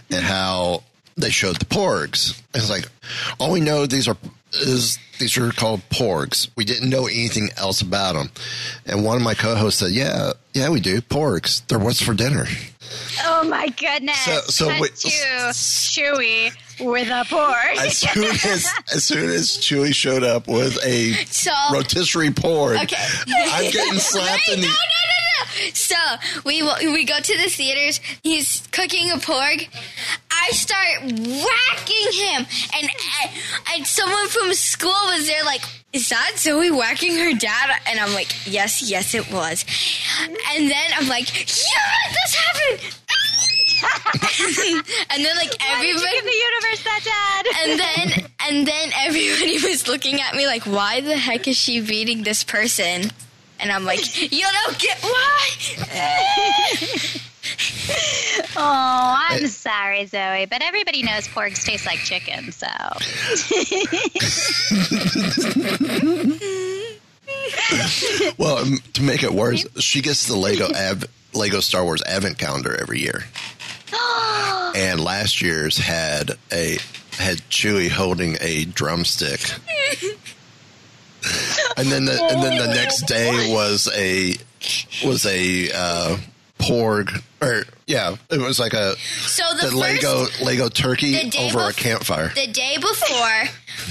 [0.09, 0.83] and how
[1.17, 2.41] they showed the porgs.
[2.53, 2.87] It's like
[3.39, 4.17] all we know these are
[4.53, 6.49] is these are called porgs.
[6.55, 8.29] We didn't know anything else about them.
[8.85, 11.65] And one of my co-hosts said, "Yeah, yeah, we do porgs.
[11.67, 12.45] They're what's for dinner."
[13.23, 14.19] Oh my goodness.
[14.25, 17.77] So- so wait- Chewie with a pork.
[17.85, 22.95] As soon as as soon as Chewie showed up with a So rotisserie pork, Okay.
[23.27, 24.67] I'm getting slapped in the.
[24.67, 25.24] no, no, no, no.
[25.73, 25.95] So
[26.43, 27.99] we we go to the theaters.
[28.23, 29.67] He's cooking a porg.
[30.31, 32.45] I start whacking him,
[32.75, 33.27] and uh,
[33.73, 35.61] and someone from school was there, like,
[35.93, 39.65] "Is that Zoe whacking her dad?" And I'm like, "Yes, yes, it was."
[40.55, 42.95] And then I'm like, "Yeah, this happened."
[43.85, 47.45] and then like Why did you everybody give the universe that, Dad?
[47.63, 51.81] and then and then everybody was looking at me like, why the heck is she
[51.81, 53.11] beating this person?
[53.59, 55.49] And I'm like, you don't get why.
[58.57, 62.67] Oh, I'm sorry, Zoe, but everybody knows porgs taste like chicken, so.
[68.37, 72.37] Well, um, to make it worse, she gets the Lego Av- Lego Star Wars Advent
[72.37, 73.23] calendar every year,
[74.75, 76.77] and last year's had a
[77.17, 79.39] had Chewie holding a drumstick,
[81.77, 84.35] and then the and then the next day was a
[85.05, 86.17] was a uh,
[86.59, 91.29] porg or yeah, it was like a So the, the first, Lego Lego turkey the
[91.29, 92.29] day over a campfire.
[92.29, 93.43] the day before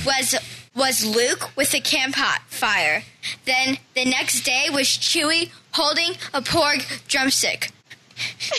[0.06, 0.34] was
[0.74, 3.02] was Luke with a campfire.
[3.44, 7.70] Then the next day was Chewie holding a porg drumstick.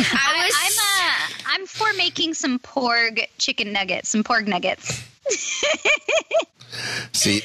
[0.00, 5.04] I was I'm uh, I'm for making some porg chicken nuggets, some porg nuggets.
[7.12, 7.42] See,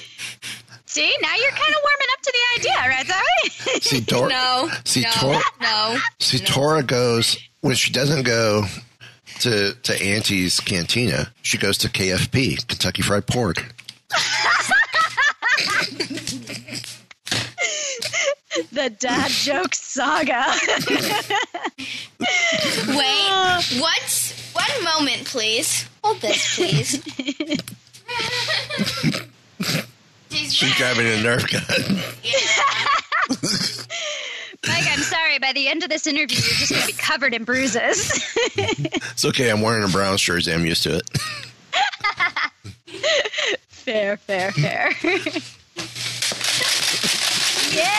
[0.85, 3.49] See, now you're kind of warming up to the idea, right, Zoe?
[3.81, 5.97] see, Dor- no, see, no, Tor- no.
[6.19, 8.67] See, Torra goes when she doesn't go
[9.39, 11.33] to to Auntie's Cantina.
[11.41, 13.57] She goes to KFP, Kentucky Fried Pork.
[18.71, 20.45] the dad joke saga.
[22.95, 25.87] Wait, what's one moment, please?
[26.03, 27.01] Hold this, please.
[30.29, 31.99] She's grabbing a Nerf gun.
[34.67, 35.39] Mike, I'm sorry.
[35.39, 38.11] By the end of this interview, you're just going to be covered in bruises.
[38.55, 39.49] It's okay.
[39.49, 40.53] I'm wearing a brown jersey.
[40.53, 41.09] I'm used to it.
[43.69, 44.91] fair, fair, fair.
[47.71, 47.83] yeah.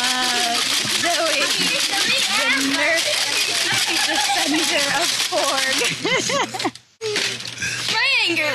[0.00, 0.54] uh,
[1.02, 1.46] Zoe, the
[2.74, 3.04] nerf
[4.12, 5.76] defender of Ford.
[7.92, 8.52] My anger.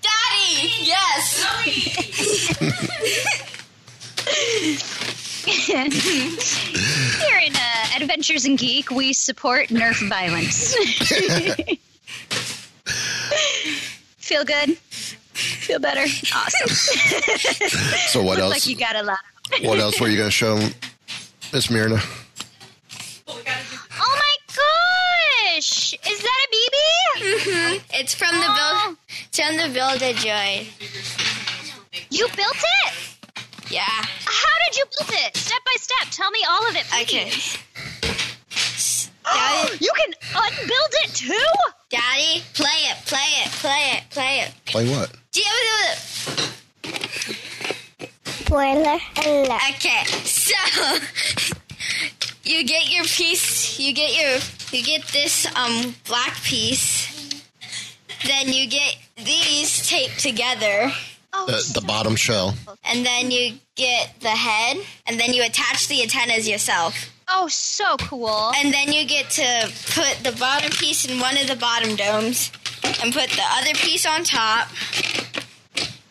[0.00, 1.44] Daddy, yes.
[5.68, 10.74] Here in uh, Adventures in Geek, we support Nerf violence.
[14.18, 14.76] Feel good?
[14.78, 16.02] Feel better?
[16.34, 16.68] Awesome.
[18.08, 18.52] So what Looks else?
[18.54, 19.18] like you got a lot.
[19.62, 20.56] what else were you going to show,
[21.52, 22.00] Miss Myrna?
[23.30, 25.92] Oh my gosh!
[25.92, 26.76] Is that a BB?
[27.20, 28.96] hmm It's from the build.
[29.28, 30.66] It's from the Build a Joy.
[32.10, 32.56] You built
[32.86, 32.94] it?
[33.70, 33.82] Yeah.
[33.84, 35.36] How did you build it?
[35.36, 36.08] Step by step.
[36.10, 37.02] Tell me all of it, please.
[37.02, 37.24] Okay.
[37.30, 39.10] please.
[39.24, 41.52] Daddy, You can unbuild it too?
[41.90, 44.52] Daddy, play it, play it, play it, play it.
[44.64, 45.12] Play what?
[45.32, 45.46] Do you
[48.48, 49.60] Spoiler alert.
[49.74, 50.54] Okay, so
[52.48, 53.78] you get your piece.
[53.78, 54.38] You get your
[54.72, 57.06] you get this um black piece.
[58.26, 60.90] Then you get these taped together,
[61.32, 62.54] Oh, The, the bottom shell.
[62.84, 66.94] and then you get the head, and then you attach the antennas yourself.
[67.28, 68.50] oh, so cool.
[68.56, 72.50] And then you get to put the bottom piece in one of the bottom domes
[73.02, 74.68] and put the other piece on top.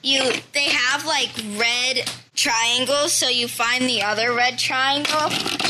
[0.03, 5.29] You they have like red triangles, so you find the other red triangle,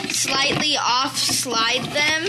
[0.09, 2.28] slightly off slide them,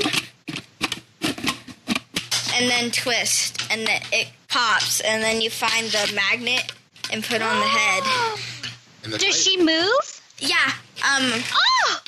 [2.55, 6.72] and then twist and then it pops and then you find the magnet
[7.12, 9.18] and put on the head.
[9.18, 10.22] Does she move?
[10.39, 10.57] Yeah.
[11.05, 11.99] Um Oh,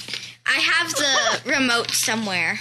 [0.47, 2.59] I have the remote somewhere.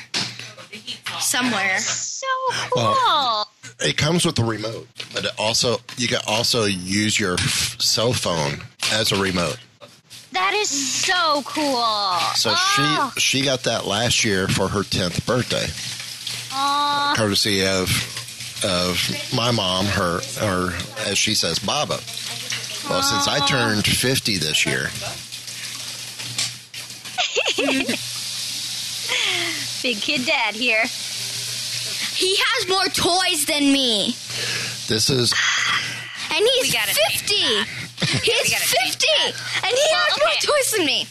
[1.20, 1.80] Somewhere.
[1.80, 2.28] so
[2.72, 2.84] cool.
[2.84, 3.52] Well-
[3.82, 8.60] It comes with the remote, but it also you can also use your cell phone
[8.92, 9.58] as a remote.
[10.34, 11.76] that is so cool.
[12.36, 15.66] So oh, she she got that last year for her tenth birthday,
[16.54, 17.14] aw.
[17.16, 17.90] courtesy of
[18.66, 19.00] of
[19.34, 20.74] my mom, her or
[21.08, 22.00] as she says, Baba.
[22.90, 24.90] Well, since I turned fifty this year,
[29.84, 30.84] big kid dad here.
[32.20, 34.12] He has more toys than me.
[34.88, 35.34] this is
[36.32, 37.36] And he's We gotta 50.
[38.24, 39.08] He's gotta 50.
[39.64, 41.06] And he Well, has more toys than me.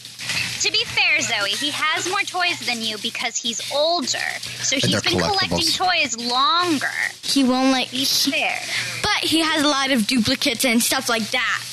[0.61, 4.17] To be fair, Zoe, he has more toys than you because he's older.
[4.61, 5.77] So he's they're been collecting collectibles.
[5.77, 6.91] toys longer.
[7.23, 7.87] He won't like.
[7.89, 8.59] Fair.
[9.01, 11.63] But he has a lot of duplicates and stuff like that.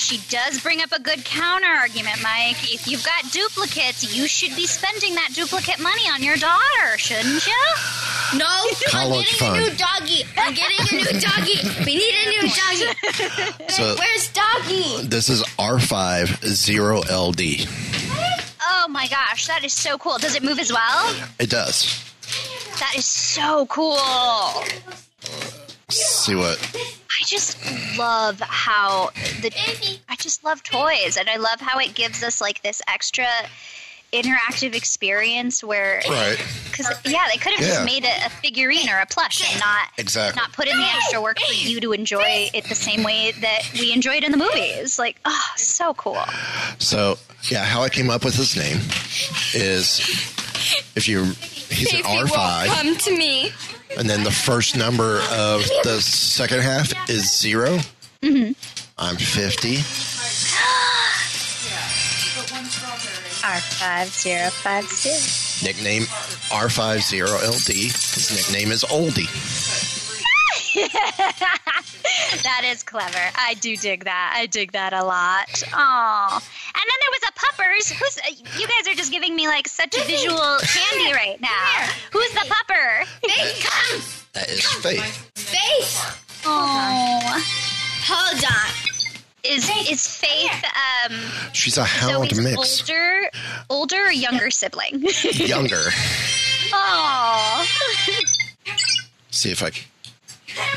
[0.00, 2.72] She does bring up a good counter argument, Mike.
[2.72, 7.46] If you've got duplicates, you should be spending that duplicate money on your daughter, shouldn't
[7.46, 7.64] you?
[8.38, 8.46] No,
[8.92, 9.56] I'm getting fund.
[9.56, 10.24] a new doggy.
[10.38, 11.84] I'm getting a new doggy.
[11.84, 13.68] We need a new doggy.
[13.68, 13.94] so.
[13.98, 15.06] Where's doggy?
[15.06, 17.68] This is R five zero LD.
[18.62, 20.16] Oh my gosh, that is so cool.
[20.18, 21.14] Does it move as well?
[21.38, 22.02] It does.
[22.80, 23.98] That is so cool.
[25.90, 26.58] See what?
[27.30, 29.10] I just love how
[29.40, 29.52] the
[30.08, 33.28] I just love toys and I love how it gives us like this extra
[34.12, 36.44] interactive experience where Right.
[36.72, 37.68] because yeah they could have Yeah.
[37.68, 40.40] just made a, a figurine or a plush and not Exactly.
[40.40, 43.62] not put in the extra work for you to enjoy it the same way that
[43.74, 46.18] we enjoyed in the movies like oh so cool
[46.78, 47.16] So
[47.48, 48.78] yeah, how I came up with his name
[49.54, 50.00] is
[50.96, 51.26] if you
[51.70, 53.52] he's an Casey R won't five, come to me.
[53.98, 57.78] And then the first number of the second half is 0
[58.22, 58.52] Mm-hmm.
[58.98, 59.78] I'm fifty.
[64.30, 66.02] R5050 Nickname
[66.52, 67.68] R five zero LD.
[67.68, 69.28] His nickname is Oldie.
[72.42, 76.40] that is clever I do dig that I dig that a lot oh
[76.74, 79.66] and then there was a puppers who's uh, you guys are just giving me like
[79.68, 84.00] such visual candy right now who's the pupper Faith, come.
[84.34, 85.30] That is Faith.
[85.34, 86.42] Faith.
[86.46, 87.44] Oh,
[88.06, 88.70] Hold on.
[89.44, 90.64] is is Faith
[91.04, 91.16] um
[91.52, 92.80] She's a hound Zoe's mix.
[92.82, 93.30] older
[93.68, 95.04] older or younger sibling?
[95.34, 95.82] Younger.
[96.72, 97.66] Oh,
[99.30, 99.66] See if I.
[99.68, 99.72] You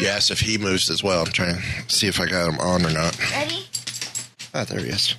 [0.07, 1.21] asked if he moves as well.
[1.25, 3.17] I'm trying to see if I got him on or not.
[3.31, 3.67] Ready?
[4.53, 5.15] Ah, there he is.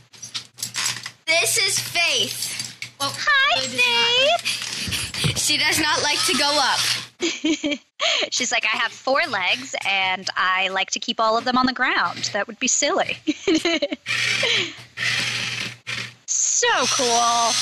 [1.27, 2.51] This is Faith.
[3.01, 4.61] Well, hi Faith.
[5.37, 6.79] She does not like to go up.
[8.31, 11.67] She's like, I have four legs and I like to keep all of them on
[11.67, 12.31] the ground.
[12.33, 13.17] That would be silly.
[16.27, 17.53] so cool.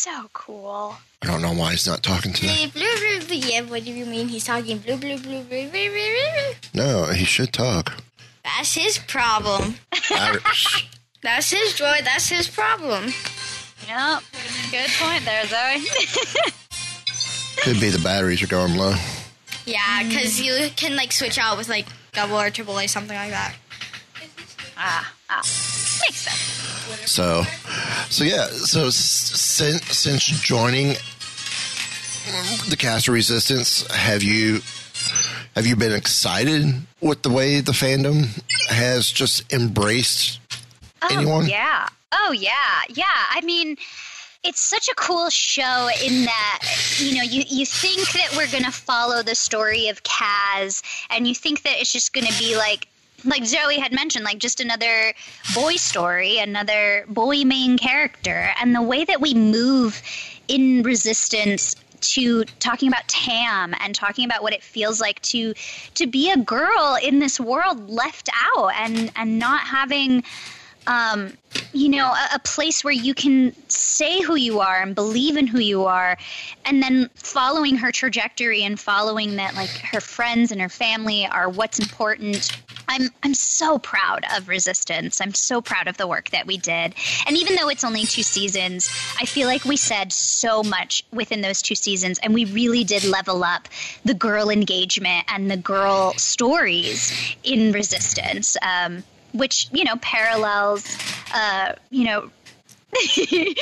[0.00, 0.94] So cool.
[1.20, 2.70] I don't know why he's not talking today.
[2.72, 3.36] Blue, blue, blue, blue.
[3.36, 4.28] Yeah, what do you mean?
[4.28, 6.54] He's talking blue, blue, blue, blue, blue, blue, blue, blue.
[6.72, 8.02] No, he should talk.
[8.42, 9.74] That's his problem.
[11.22, 11.98] That's his joy.
[12.02, 13.12] That's his problem.
[13.86, 14.22] Yep.
[14.70, 15.84] Good point there, Zoe.
[17.62, 18.94] Could be the batteries are going low.
[19.66, 23.32] Yeah, because you can like switch out with like double or triple A, something like
[23.32, 23.54] that.
[24.78, 25.69] ah, ah.
[26.02, 27.10] Makes sense.
[27.10, 27.44] So,
[28.08, 28.46] so yeah.
[28.46, 30.96] So since since joining
[32.68, 34.60] the cast of Resistance, have you
[35.54, 40.38] have you been excited with the way the fandom has just embraced
[41.02, 41.46] Oh, anyone?
[41.46, 41.88] Yeah.
[42.12, 42.50] Oh, yeah.
[42.90, 43.04] Yeah.
[43.06, 43.76] I mean,
[44.44, 46.60] it's such a cool show in that,
[46.98, 51.26] you know, you, you think that we're going to follow the story of Kaz, and
[51.26, 52.86] you think that it's just going to be like,
[53.24, 55.12] like Zoe had mentioned, like just another
[55.54, 58.50] boy story, another boy main character.
[58.60, 60.02] And the way that we move
[60.48, 65.54] in Resistance to talking about Tam and talking about what it feels like to
[65.94, 70.24] to be a girl in this world left out and and not having
[70.86, 71.32] um,
[71.72, 75.46] you know, a, a place where you can say who you are and believe in
[75.46, 76.16] who you are,
[76.64, 81.48] and then following her trajectory and following that, like her friends and her family are
[81.48, 82.50] what's important.
[82.88, 85.20] I'm I'm so proud of Resistance.
[85.20, 86.94] I'm so proud of the work that we did.
[87.26, 91.40] And even though it's only two seasons, I feel like we said so much within
[91.40, 93.68] those two seasons and we really did level up
[94.04, 97.12] the girl engagement and the girl stories
[97.44, 98.56] in Resistance.
[98.62, 100.96] Um, which, you know, parallels
[101.32, 102.30] uh, you know,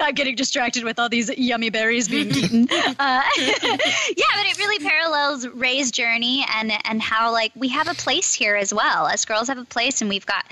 [0.00, 2.68] I'm getting distracted with all these yummy berries being eaten.
[2.70, 7.94] Uh, yeah, but it really parallels Rey's journey and and how like we have a
[7.94, 9.06] place here as well.
[9.06, 10.44] As girls have a place, and we've got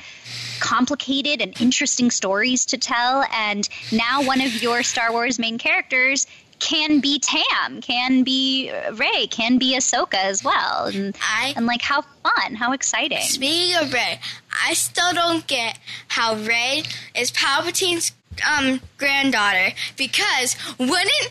[0.61, 3.25] complicated and interesting stories to tell.
[3.33, 6.27] And now one of your Star Wars main characters
[6.61, 10.87] can be Tam, can be Rey, can be Ahsoka as well.
[10.87, 13.21] And, I- and like how fun, how exciting.
[13.23, 14.19] Speaking of Rey,
[14.67, 15.79] I still don't get
[16.09, 16.83] how Rey
[17.15, 18.13] is Palpatine's
[18.43, 21.31] um granddaughter because wouldn't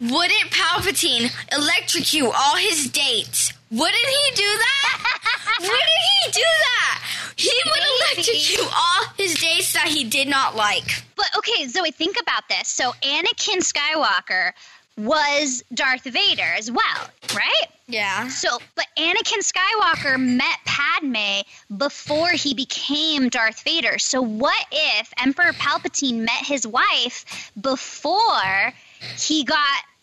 [0.00, 3.52] wouldn't Palpatine electrocute all his dates?
[3.70, 5.58] Wouldn't he do that?
[5.60, 7.04] wouldn't he do that?
[7.36, 7.82] He would
[8.16, 11.04] electrocute all his dates that he did not like.
[11.16, 12.68] But okay, Zoe, think about this.
[12.68, 14.52] So Anakin Skywalker
[14.96, 17.66] was Darth Vader as well, right?
[17.86, 18.28] Yeah.
[18.28, 21.42] So, but Anakin Skywalker met Padme
[21.76, 23.98] before he became Darth Vader.
[23.98, 28.72] So, what if Emperor Palpatine met his wife before
[29.18, 29.58] he got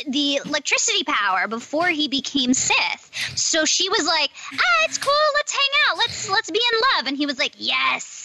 [0.07, 3.11] the electricity power before he became Sith?
[3.35, 5.13] So she was like, "Ah, it's cool.
[5.35, 5.97] Let's hang out.
[5.97, 8.20] Let's let's be in love." And he was like, "Yes."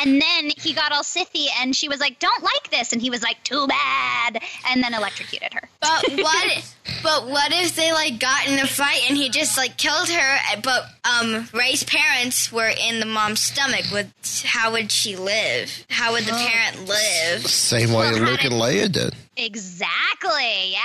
[0.00, 3.10] And then he got all Sithy, and she was like, "Don't like this," and he
[3.10, 5.68] was like, "Too bad," and then electrocuted her.
[5.80, 6.72] But what?
[7.02, 10.38] but what if they like got in a fight and he just like killed her?
[10.62, 13.84] But um, Rey's parents were in the mom's stomach.
[13.92, 14.10] Would
[14.44, 15.84] how would she live?
[15.90, 17.46] How would the parent live?
[17.46, 19.14] Same way Well, Luke and did- Leia did.
[19.38, 20.72] Exactly.
[20.72, 20.78] Yeah.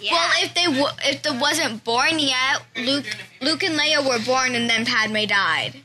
[0.00, 0.12] Yeah.
[0.12, 3.04] Well, if they w- if they wasn't born yet, Luke
[3.40, 5.82] Luke and Leia were born and then Padme died.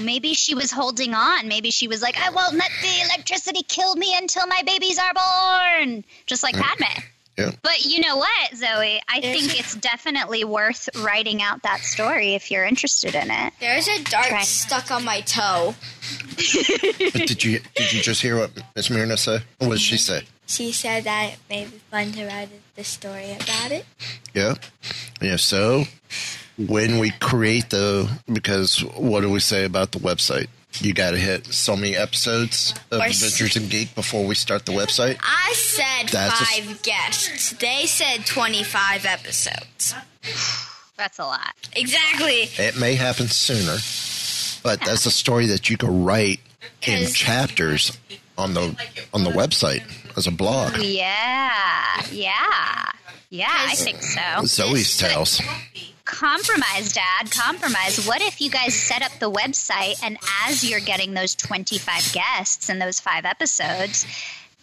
[0.00, 1.48] Maybe she was holding on.
[1.48, 5.14] Maybe she was like, I won't let the electricity kill me until my babies are
[5.14, 6.04] born.
[6.26, 6.62] Just like mm.
[6.62, 7.02] Padme.
[7.38, 7.50] Yeah.
[7.62, 9.00] But you know what, Zoe?
[9.08, 13.54] I There's- think it's definitely worth writing out that story if you're interested in it.
[13.58, 14.42] There's a dart Try.
[14.42, 15.74] stuck on my toe.
[16.36, 19.44] Did you did you just hear what Miss Myrna said?
[19.58, 20.22] What did she say?
[20.46, 23.86] She said that it may be fun to write the story about it.
[24.34, 24.54] Yeah.
[25.22, 25.36] Yeah.
[25.36, 25.84] So
[26.68, 30.48] when we create the because what do we say about the website?
[30.80, 34.64] You got to hit so many episodes of Or Adventures in Geek before we start
[34.64, 35.18] the website.
[35.22, 37.50] I said That's a- five guests.
[37.52, 39.94] They said 25 episodes.
[40.96, 41.54] That's a lot.
[41.74, 42.48] Exactly.
[42.56, 43.76] It may happen sooner,
[44.62, 46.40] but that's a story that you can write
[46.86, 47.98] in chapters
[48.38, 48.74] on the
[49.12, 49.82] on the website
[50.16, 50.78] as a blog.
[50.78, 52.02] Yeah.
[52.10, 52.84] Yeah.
[53.28, 54.20] Yeah, I think so.
[54.44, 55.40] Zoe's tales.
[56.04, 57.30] Compromise, Dad.
[57.30, 58.06] Compromise.
[58.06, 62.68] What if you guys set up the website and as you're getting those 25 guests
[62.68, 64.06] and those five episodes,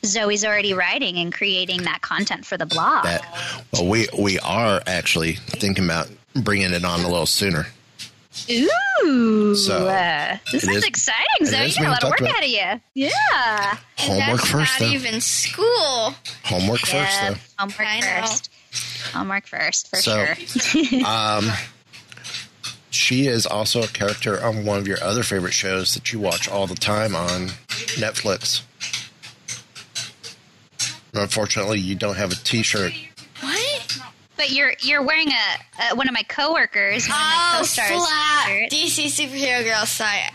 [0.06, 3.04] Zoe's already writing and creating that content for the blog.
[3.04, 3.26] That
[3.74, 7.68] well, we we are actually thinking about bringing it on a little sooner.
[8.50, 9.56] Ooh.
[9.56, 11.66] So, uh, this it is, is- exciting, Zoe.
[11.66, 12.38] is You got a lot of work talked about.
[12.38, 12.82] out of you.
[13.10, 13.78] Yeah.
[13.98, 14.86] Homework That's first, not though.
[14.94, 16.14] even school.
[16.46, 17.36] Homework first, though.
[17.58, 18.40] Homework I
[18.72, 18.78] know.
[18.78, 19.14] first.
[19.14, 21.06] Homework first, for So- sure.
[21.06, 21.50] Um,
[22.92, 26.48] she is also a character on one of your other favorite shows that you watch
[26.50, 27.48] all the time on
[27.98, 28.62] Netflix.
[31.14, 32.94] Unfortunately, you don't have a T-shirt.
[33.42, 34.00] What?
[34.38, 35.34] but you're you're wearing a,
[35.92, 37.90] uh one of my coworkers, one of my Oh, co-stars.
[37.90, 38.70] flat.
[38.72, 40.32] DC Superhero Girl site.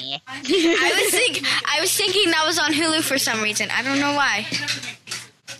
[0.00, 0.16] Yeah.
[0.28, 3.68] I was think I was thinking that was on Hulu for some reason.
[3.70, 4.46] I don't know why.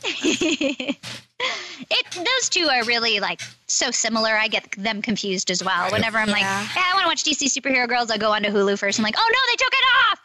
[1.41, 4.30] it those two are really like so similar.
[4.36, 5.91] I get them confused as well.
[5.91, 6.64] Whenever I'm like, Yeah.
[6.64, 8.99] hey, I want to watch DC superhero girls, I go onto Hulu first.
[8.99, 10.20] I'm like, oh no, they took it off.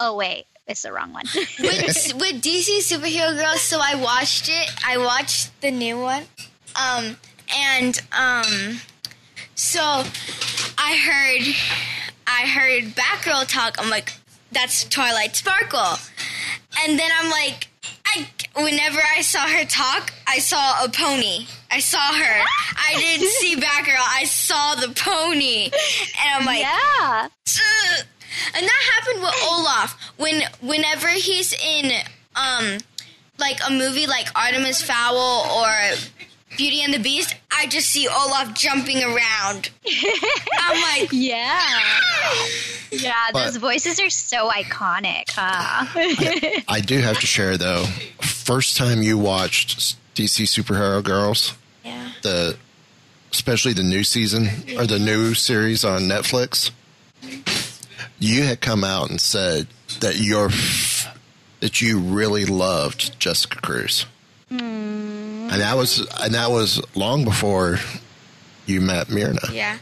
[0.00, 1.24] Oh wait, it's the wrong one.
[1.34, 4.70] with with DC Superhero Girls, so I watched it.
[4.86, 6.24] I watched the new one.
[6.74, 7.16] Um
[7.56, 8.80] and um
[9.54, 9.80] so
[10.78, 11.54] I heard
[12.26, 13.76] I heard Batgirl talk.
[13.78, 14.12] I'm like,
[14.52, 15.98] that's Twilight Sparkle.
[16.84, 17.75] And then I'm like I
[18.56, 21.46] whenever I saw her talk, I saw a pony.
[21.70, 22.44] I saw her.
[22.76, 23.96] I didn't see Batgirl.
[23.98, 25.64] I saw the pony.
[25.66, 27.28] And I'm like, yeah.
[27.28, 28.06] Ugh.
[28.54, 31.90] And that happened with Olaf when whenever he's in
[32.34, 32.78] um
[33.38, 35.16] like a movie like Artemis Fowl
[35.56, 35.74] or
[36.56, 39.70] Beauty and the Beast, I just see Olaf jumping around.
[40.60, 41.68] I'm like, Yeah.
[42.90, 45.86] Yeah, But- those voices are so iconic, huh?
[46.68, 47.84] I do have to share though.
[48.46, 51.52] First time you watched DC Superhero Girls,
[51.84, 52.12] yeah.
[52.22, 52.56] the
[53.32, 54.46] especially the new season
[54.78, 56.70] or the new series on Netflix,
[58.20, 59.66] you had come out and said
[59.98, 60.50] that you're
[61.58, 64.06] that you really loved Jessica Cruz,
[64.48, 64.60] hmm.
[64.60, 67.80] and that was and that was long before
[68.64, 69.40] you met Myrna.
[69.52, 69.78] Yeah.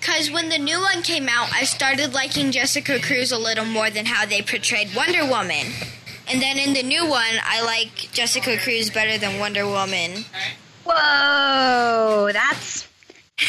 [0.00, 3.90] Because when the new one came out, I started liking Jessica Cruz a little more
[3.90, 5.68] than how they portrayed Wonder Woman.
[6.30, 10.24] And then in the new one, I like Jessica Cruz better than Wonder Woman.
[10.84, 12.88] Whoa, that's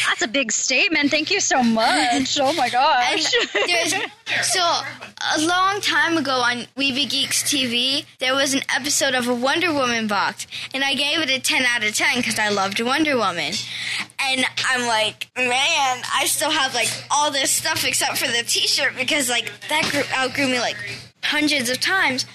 [0.06, 1.10] that's a big statement.
[1.10, 2.38] Thank you so much.
[2.40, 3.24] Oh my gosh.
[4.42, 9.34] so a long time ago on Weeby Geeks TV, there was an episode of a
[9.34, 12.80] Wonder Woman box, and I gave it a 10 out of 10 because I loved
[12.80, 13.52] Wonder Woman.
[14.20, 18.94] And I'm like, man, I still have like all this stuff except for the T-shirt
[18.96, 20.76] because like that grew, outgrew me like
[21.24, 22.26] hundreds of times,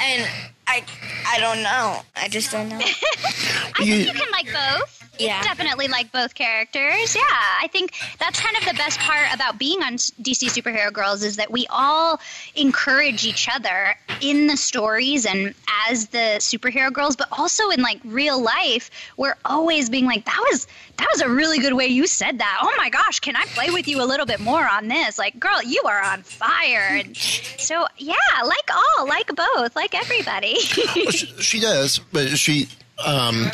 [0.00, 0.28] and
[0.66, 0.82] I
[1.26, 2.00] I don't know.
[2.16, 2.78] I just don't know.
[2.80, 4.92] I You- think you can like both.
[5.18, 5.42] Yeah.
[5.42, 7.14] Definitely like both characters.
[7.16, 11.22] Yeah, I think that's kind of the best part about being on DC Superhero Girls
[11.22, 12.20] is that we all
[12.54, 15.54] encourage each other in the stories and
[15.88, 20.38] as the superhero girls, but also in like real life, we're always being like, that
[20.50, 20.66] was
[20.98, 22.58] that was a really good way you said that.
[22.62, 25.18] Oh my gosh, can I play with you a little bit more on this?
[25.18, 26.98] Like, girl, you are on fire.
[26.98, 28.14] And so yeah,
[28.44, 30.56] like all, like both, like everybody.
[30.56, 32.68] she, she does, but she,
[33.04, 33.50] um,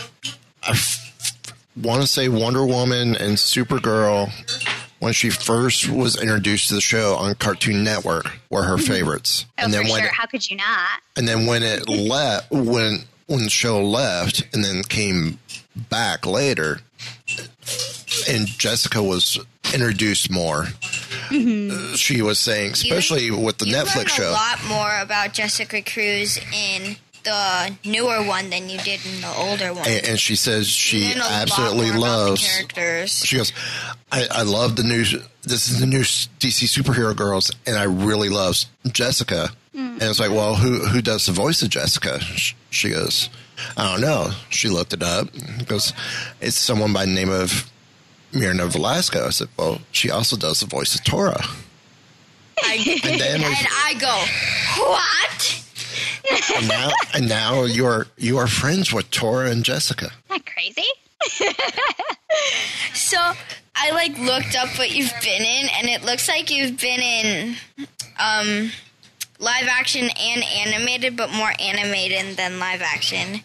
[0.63, 0.79] I
[1.81, 4.31] want to say Wonder Woman and Supergirl
[5.03, 9.65] when she first was introduced to the show on Cartoon Network were her favorites, oh,
[9.65, 10.07] and then when sure.
[10.07, 11.01] it, How could you not?
[11.17, 15.39] and then when it left when when the show left and then came
[15.91, 16.81] back later,
[18.29, 19.39] and Jessica was
[19.75, 20.67] introduced more.
[21.31, 24.31] uh, She was saying, especially with the you Netflix show.
[24.31, 29.35] a lot more about Jessica Cruz in the newer one than you did in the
[29.37, 29.87] older one.
[29.87, 33.11] and, and she says she You learn a lot absolutely more about the loves characters.
[33.25, 33.53] she goes
[34.11, 35.05] I, I love the new
[35.43, 38.57] this is the new dc superhero girls and i really love
[38.87, 39.79] jessica hmm.
[39.79, 42.20] and it's like well who who does the voice of jessica
[42.70, 43.29] she goes
[43.77, 45.29] i don't know she looked it up
[45.66, 45.93] goes
[46.41, 47.68] it's someone by the name of
[48.35, 49.27] Myrna Velasco.
[49.27, 51.39] I said, well, she also does the voice of Torra.
[52.62, 55.62] I, And and I go, what?
[56.57, 60.07] And now, and now you're you are friends with Torra and Jessica.
[60.07, 61.53] Isn't that crazy?
[62.95, 63.18] So
[63.76, 67.57] I like looked up what you've been in, and it looks like you've been in
[68.18, 68.70] um,
[69.38, 73.43] live action and animated, but more animated than live action.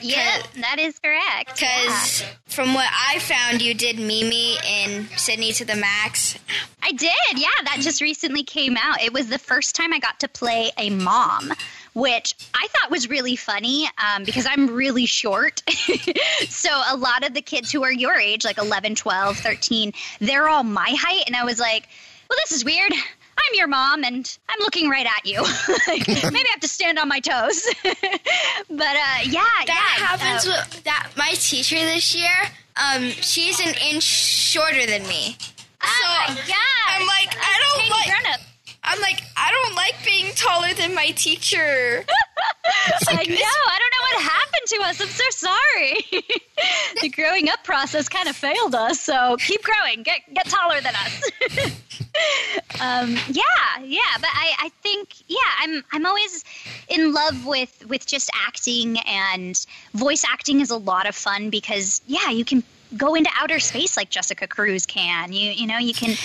[0.00, 1.54] Yeah, that is correct.
[1.54, 6.38] Because from what I found, you did Mimi in Sydney to the Max.
[6.82, 7.12] I did.
[7.34, 9.02] Yeah, that just recently came out.
[9.02, 11.52] It was the first time I got to play a mom,
[12.00, 15.62] which I thought was really funny um, because I'm really short.
[16.48, 20.48] so a lot of the kids who are your age, like 11, 12, 13, they're
[20.48, 21.24] all my height.
[21.26, 21.88] And I was like,
[22.28, 22.92] well, this is weird.
[22.92, 25.40] I'm your mom and I'm looking right at you.
[25.88, 27.66] like, maybe I have to stand on my toes.
[27.82, 30.06] but uh, yeah, That yeah.
[30.06, 31.10] happens uh, with that.
[31.16, 32.30] My teacher this year,
[32.76, 35.36] um, she's an inch shorter than me.
[35.82, 36.56] oh my God.
[36.88, 38.06] I'm like, I don't like.
[38.06, 38.40] grown-up.
[38.82, 42.04] I'm like, I don't like being taller than my teacher.
[43.08, 43.60] I know.
[43.68, 45.00] I don't know what happened to us.
[45.00, 46.22] I'm so sorry.
[47.02, 49.00] the growing up process kind of failed us.
[49.00, 50.02] So keep growing.
[50.02, 51.30] Get get taller than us.
[52.80, 54.00] um, yeah, yeah.
[54.20, 56.44] But I, I think yeah, I'm I'm always
[56.88, 59.64] in love with with just acting and
[59.94, 62.62] voice acting is a lot of fun because yeah, you can
[62.96, 65.32] go into outer space like Jessica Cruz can.
[65.32, 66.16] You you know you can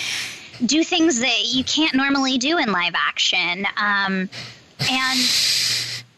[0.64, 3.66] do things that you can't normally do in live action.
[3.76, 4.28] Um,
[4.90, 5.20] and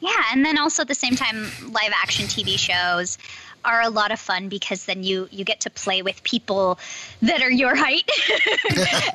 [0.00, 3.18] yeah, and then also at the same time, live action TV shows
[3.64, 6.78] are a lot of fun because then you you get to play with people
[7.22, 8.08] that are your height.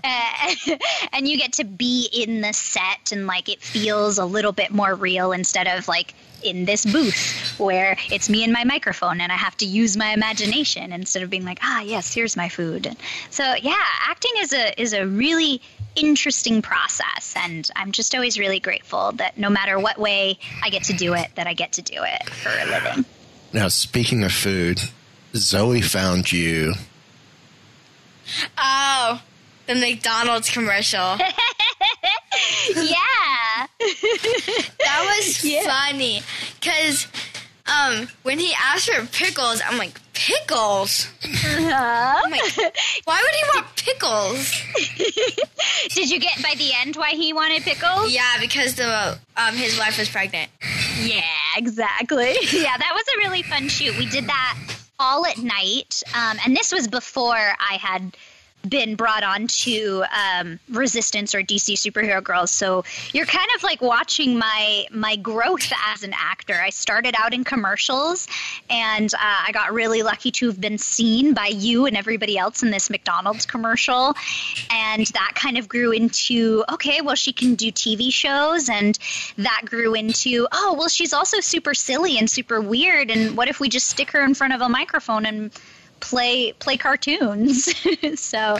[1.13, 4.71] And you get to be in the set and like it feels a little bit
[4.71, 6.13] more real instead of like
[6.43, 10.11] in this booth where it's me and my microphone and I have to use my
[10.11, 12.95] imagination instead of being like ah yes here's my food.
[13.29, 15.61] So yeah acting is a is a really
[15.95, 20.83] interesting process and I'm just always really grateful that no matter what way I get
[20.85, 23.05] to do it that I get to do it for a living
[23.53, 24.81] Now, speaking of food,
[25.35, 26.73] Zoe found you.
[28.57, 29.21] Oh,
[29.67, 31.17] the McDonald's commercial.
[32.75, 36.21] yeah That was funny
[36.59, 37.07] because
[37.67, 41.09] um, when he asked for pickles, I'm like, Pickles.
[41.23, 42.21] Huh?
[42.23, 42.39] Oh my,
[43.03, 44.61] why would he want pickles?
[45.95, 48.13] Did you get by the end why he wanted pickles?
[48.13, 50.51] Yeah, because the um his wife was pregnant.
[51.01, 51.23] Yeah,
[51.55, 52.35] exactly.
[52.51, 53.97] Yeah, that was a really fun shoot.
[53.97, 54.59] We did that
[54.99, 58.15] all at night, um, and this was before I had
[58.67, 62.51] been brought on to um, Resistance or DC Superhero Girls.
[62.51, 66.55] So you're kind of like watching my my growth as an actor.
[66.55, 68.27] I started out in commercials,
[68.69, 72.63] and uh, I got really lucky to have been seen by you and everybody else
[72.63, 74.15] in this McDonald's commercial,
[74.69, 78.97] and that kind of grew into okay, well she can do TV shows, and
[79.37, 83.59] that grew into oh well she's also super silly and super weird, and what if
[83.59, 85.51] we just stick her in front of a microphone and
[86.03, 87.73] play play cartoons.
[88.19, 88.57] so,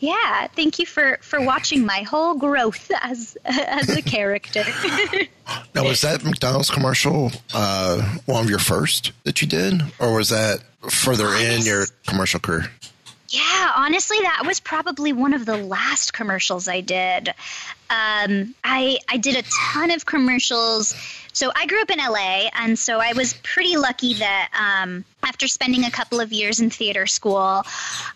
[0.00, 4.64] yeah, thank you for for watching my whole growth as as a character.
[5.74, 10.28] Now, was that McDonald's commercial uh, one of your first that you did, or was
[10.28, 12.70] that further in your commercial career?
[13.30, 17.28] yeah, honestly, that was probably one of the last commercials I did.
[17.88, 20.94] Um, I I did a ton of commercials.
[21.32, 25.46] So I grew up in LA, and so I was pretty lucky that um, after
[25.46, 27.62] spending a couple of years in theater school,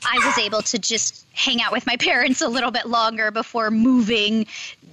[0.04, 3.70] I was able to just hang out with my parents a little bit longer before
[3.70, 4.46] moving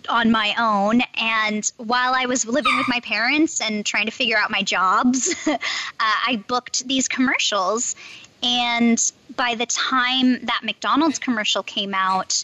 [0.09, 1.01] on my own.
[1.15, 5.36] And while I was living with my parents and trying to figure out my jobs,
[5.47, 5.57] uh,
[5.99, 7.95] I booked these commercials.
[8.43, 8.99] And
[9.36, 12.43] by the time that McDonald's commercial came out,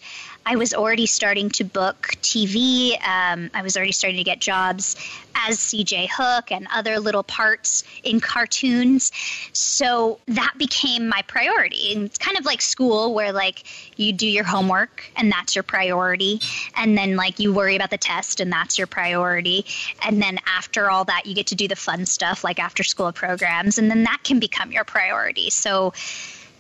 [0.50, 2.93] I was already starting to book TV.
[3.06, 4.95] Um, I was already starting to get jobs
[5.36, 9.12] as CJ Hook and other little parts in cartoons.
[9.52, 11.91] So that became my priority.
[11.93, 13.66] And it's kind of like school where like
[13.98, 16.39] you do your homework and that's your priority.
[16.78, 19.66] And then like you worry about the test and that's your priority.
[20.02, 23.12] And then after all that, you get to do the fun stuff like after school
[23.12, 23.78] programs.
[23.78, 25.50] And then that can become your priority.
[25.50, 25.93] So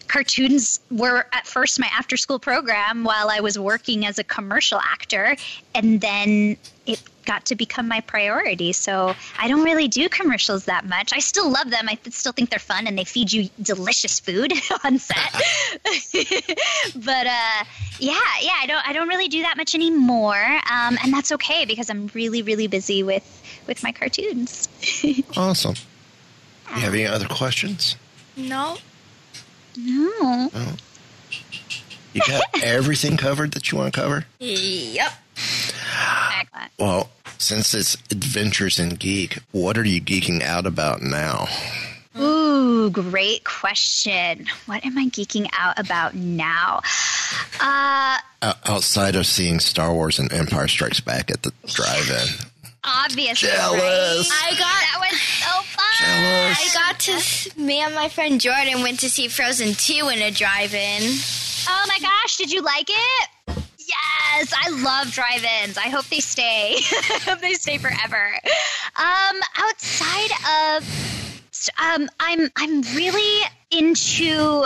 [0.07, 4.79] cartoons were at first my after school program while I was working as a commercial
[4.79, 5.35] actor,
[5.75, 8.71] and then it got to become my priority.
[8.71, 11.11] So I don't really do commercials that much.
[11.13, 11.87] I still love them.
[11.89, 14.53] I still think they're fun, and they feed you delicious food
[14.83, 15.33] on set.
[16.95, 17.63] but uh,
[17.99, 21.65] yeah, yeah, I don't I don't really do that much anymore, um, and that's okay
[21.65, 23.25] because I'm really really busy with
[23.67, 24.69] with my cartoons.
[25.35, 25.75] Awesome.
[26.69, 27.95] You have any other questions?
[28.35, 28.77] No.
[29.77, 30.49] No.
[32.13, 34.25] You got everything covered that you want to cover?
[34.39, 35.11] Yep.
[36.79, 41.47] Well, since it's Adventures in Geek, what are you geeking out about now?
[42.19, 44.47] Ooh, great question.
[44.65, 46.81] What am I geeking out about now?
[47.59, 52.46] Uh, O- outside of seeing Star Wars and Empire Strikes Back at the drive-in.
[52.87, 53.49] Obviously.
[53.49, 54.29] Jealous.
[54.31, 55.85] I got That was so fun.
[55.99, 56.75] Jealous.
[56.75, 60.31] I got to me and my friend Jordan went to see Frozen 2 in a
[60.31, 61.03] drive-in.
[61.69, 63.29] Oh my gosh, did you like it?
[63.79, 65.77] Yes, I love drive-ins.
[65.77, 66.75] I hope they stay.
[66.91, 68.33] I hope they stay forever.
[68.95, 70.31] Um, outside
[70.77, 74.65] of, um, I'm I'm really into.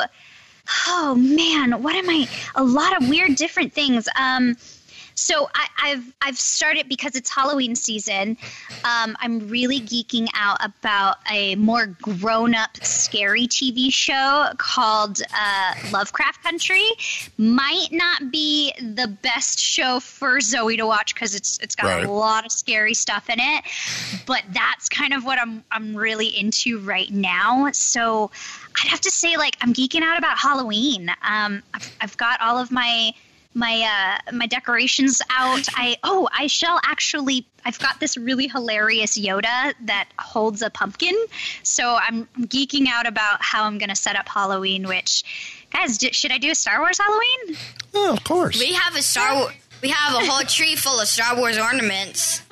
[0.88, 2.28] Oh man, what am I?
[2.56, 4.08] A lot of weird different things.
[4.20, 4.56] Um,
[5.22, 8.38] so I, I've I've started because it's Halloween season.
[8.84, 16.44] Um, I'm really geeking out about a more grown-up, scary TV show called uh, Lovecraft
[16.44, 16.86] Country.
[17.38, 22.06] Might not be the best show for Zoe to watch because it's it's got Right.
[22.06, 23.64] a lot of scary stuff in it.
[24.26, 27.70] But that's kind of what I'm I'm really into right now.
[27.74, 28.32] So
[28.84, 31.10] I'd have to say like I'm geeking out about Halloween.
[31.28, 33.14] Um, I've, I've got all of my
[33.54, 39.18] my uh my decorations out i oh i shall actually i've got this really hilarious
[39.20, 41.16] yoda that holds a pumpkin
[41.64, 46.32] so i'm geeking out about how i'm gonna set up halloween which guys d- should
[46.32, 47.58] i do a star wars halloween
[47.94, 48.58] Oh, of course.
[48.58, 49.54] We have a Star Wars.
[49.82, 52.42] We have a whole tree full of Star Wars ornaments.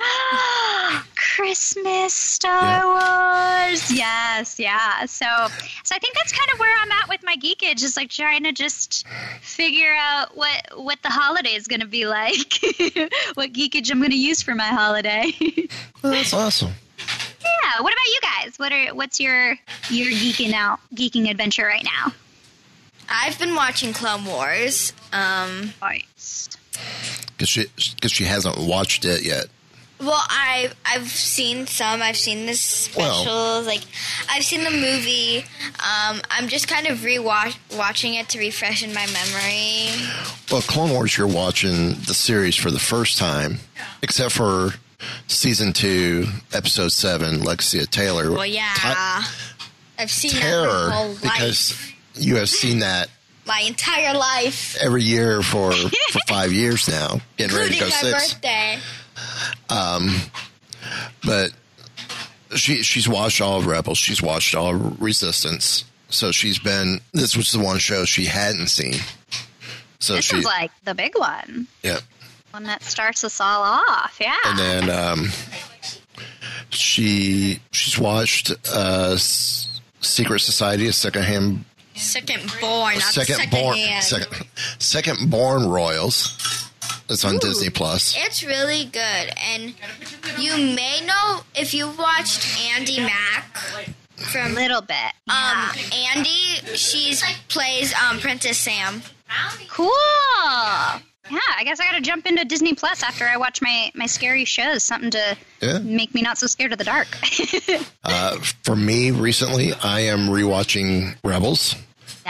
[1.14, 5.24] christmas star wars yes yeah so
[5.84, 8.42] so i think that's kind of where i'm at with my geekage is like trying
[8.42, 9.06] to just
[9.40, 12.58] figure out what what the holiday is going to be like
[13.34, 15.30] what geekage i'm going to use for my holiday
[16.02, 16.72] Well, that's awesome.
[16.98, 17.82] Yeah.
[17.82, 18.58] What about you guys?
[18.58, 19.50] What are what's your
[19.90, 22.12] your geeking out geeking adventure right now?
[23.08, 24.92] I've been watching Clone Wars.
[25.12, 26.48] Um, Nice.
[27.40, 29.46] Because she, cause she hasn't watched it yet.
[29.98, 32.02] well, I I've seen some.
[32.02, 33.26] I've seen the specials.
[33.26, 33.80] Well- like
[34.30, 35.38] I've seen the movie.
[35.38, 39.88] Um, I'm just kind of rewatch watching it to refresh in my memory.
[40.52, 43.60] Well, Clone Wars, you're watching the series for the first time,
[44.02, 44.72] except for
[45.28, 48.32] season two, episode seven, Legacy of Terror.
[48.32, 48.72] Well, yeah.
[48.76, 49.24] Ty-
[49.98, 51.22] I've seen terror whole life.
[51.22, 53.08] because you have seen that
[53.50, 55.72] my entire life, every year for
[56.12, 58.32] for five years now, getting ready to go my six.
[58.34, 58.78] birthday.
[61.24, 61.52] But
[62.56, 63.98] she she's watched all of Rebels.
[63.98, 65.84] She's watched all of Resistance.
[66.08, 67.00] So she's been.
[67.12, 68.94] This was the one show she hadn't seen.
[69.98, 71.98] So This she is like the big one, yeah.
[72.52, 74.16] one that starts us all off.
[74.20, 74.34] Yeah.
[74.46, 75.28] and then um,
[76.70, 81.64] she she's watched uh, Secret Society, a secondhand,
[82.00, 84.02] Second born, not second, second, born, hand.
[84.04, 84.46] second,
[84.78, 86.36] second born Royals.
[87.08, 88.14] It's on Disney Plus.
[88.16, 89.74] It's really good, and
[90.38, 93.56] you may know if you've watched Andy Mack
[94.32, 95.12] for a little bit.
[95.28, 95.70] um
[96.14, 96.74] Andy.
[96.76, 97.14] she
[97.48, 99.02] plays um Princess Sam.
[99.68, 99.90] Cool.
[101.32, 104.06] Yeah, I guess I got to jump into Disney Plus after I watch my my
[104.06, 104.82] scary shows.
[104.84, 105.78] Something to Yeah.
[105.78, 107.08] make me not so scared of the dark.
[108.02, 111.74] Uh, for me, recently, I am rewatching Rebels.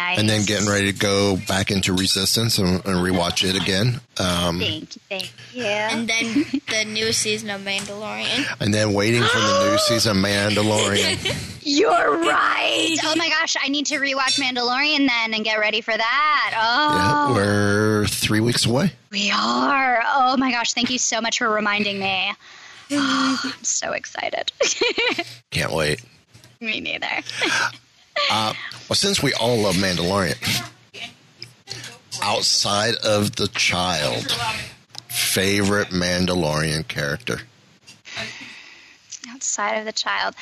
[0.00, 0.18] Nice.
[0.18, 4.00] and then getting ready to go back into Resistance and, and rewatch it again.
[4.18, 5.64] Um, Thank you, thank you.
[5.64, 8.46] And then the new season of Mandalorian.
[8.60, 11.58] and then waiting for the new season of Mandalorian.
[11.62, 12.96] You're right.
[13.04, 16.50] Oh my gosh, I need to rewatch Mandalorian then and get ready for that.
[16.52, 18.92] yeah, Oh, we're three weeks away.
[19.10, 20.02] we are.
[20.06, 22.32] Oh my gosh, thank you so much for reminding me.
[22.92, 24.50] Oh, I'm so excited.
[25.50, 26.02] Can't wait.
[26.60, 27.06] me neither.
[28.30, 28.52] Uh,
[28.88, 30.36] well, since we all love Mandalorian,
[32.22, 34.30] outside of the child,
[35.08, 37.40] favorite Mandalorian character.
[39.30, 40.34] outside of the child.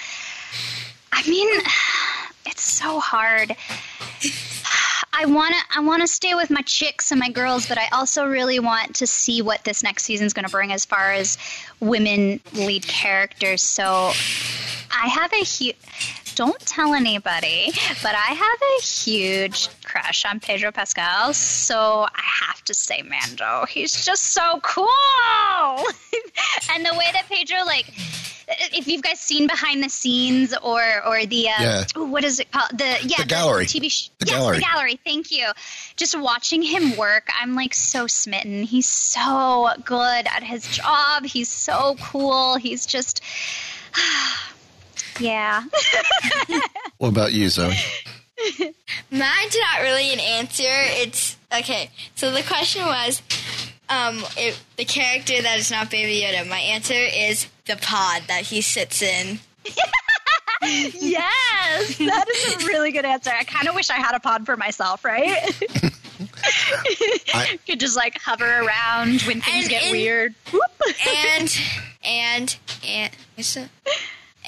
[1.12, 1.48] I mean,
[2.46, 3.54] it's so hard.
[5.12, 7.88] I want to I want to stay with my chicks and my girls, but I
[7.92, 11.38] also really want to see what this next season's going to bring as far as
[11.80, 13.62] women lead characters.
[13.62, 14.12] So
[14.92, 15.76] I have a huge
[16.38, 22.62] don't tell anybody, but I have a huge crush on Pedro Pascal, so I have
[22.66, 23.66] to say Mando.
[23.68, 24.86] He's just so cool.
[26.72, 27.92] and the way that Pedro like
[28.72, 31.84] if you've guys seen behind the scenes or or the uh, Yeah.
[31.98, 33.66] ooh, what is it called the yeah The gallery.
[33.66, 34.56] TV sh- The yes, gallery.
[34.58, 35.48] the gallery thank you
[35.96, 41.48] just watching him work I'm like so smitten he's so good at his job he's
[41.50, 43.20] so cool he's just
[45.18, 45.62] yeah
[46.98, 47.74] What about you, Zoe?
[49.10, 50.64] Mine's not really an answer.
[50.66, 51.90] It's okay.
[52.16, 53.22] So the question was,
[53.88, 56.48] um, if the character that is not Baby Yoda.
[56.48, 59.38] My answer is the pod that he sits in.
[60.62, 64.44] yes that is a really good answer I kind of wish I had a pod
[64.44, 65.28] for myself right
[67.32, 70.34] I- could just like hover around when things And get in- weird
[71.30, 71.60] And
[72.04, 72.56] and
[72.86, 73.68] and what's that?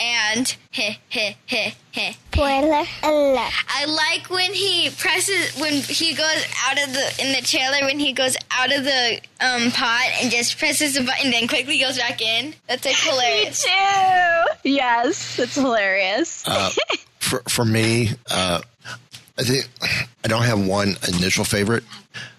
[0.03, 2.13] And heh heh heh heh.
[2.33, 3.53] Spoiler alert.
[3.69, 7.99] I like when he presses when he goes out of the in the trailer when
[7.99, 11.99] he goes out of the um pod and just presses the button then quickly goes
[11.99, 12.55] back in.
[12.67, 13.63] That's like hilarious.
[13.63, 14.71] too.
[14.71, 16.49] Yes, it's hilarious.
[16.49, 16.71] Uh,
[17.19, 18.63] for for me, uh,
[19.39, 19.69] I think
[20.25, 21.85] I don't have one initial favorite.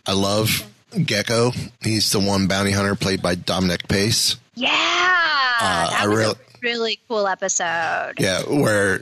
[0.07, 1.55] I love Gekko.
[1.81, 4.35] He's the one bounty hunter played by Dominic Pace.
[4.55, 8.13] yeah, Uh, I was real- a really cool episode.
[8.19, 9.01] Yeah, where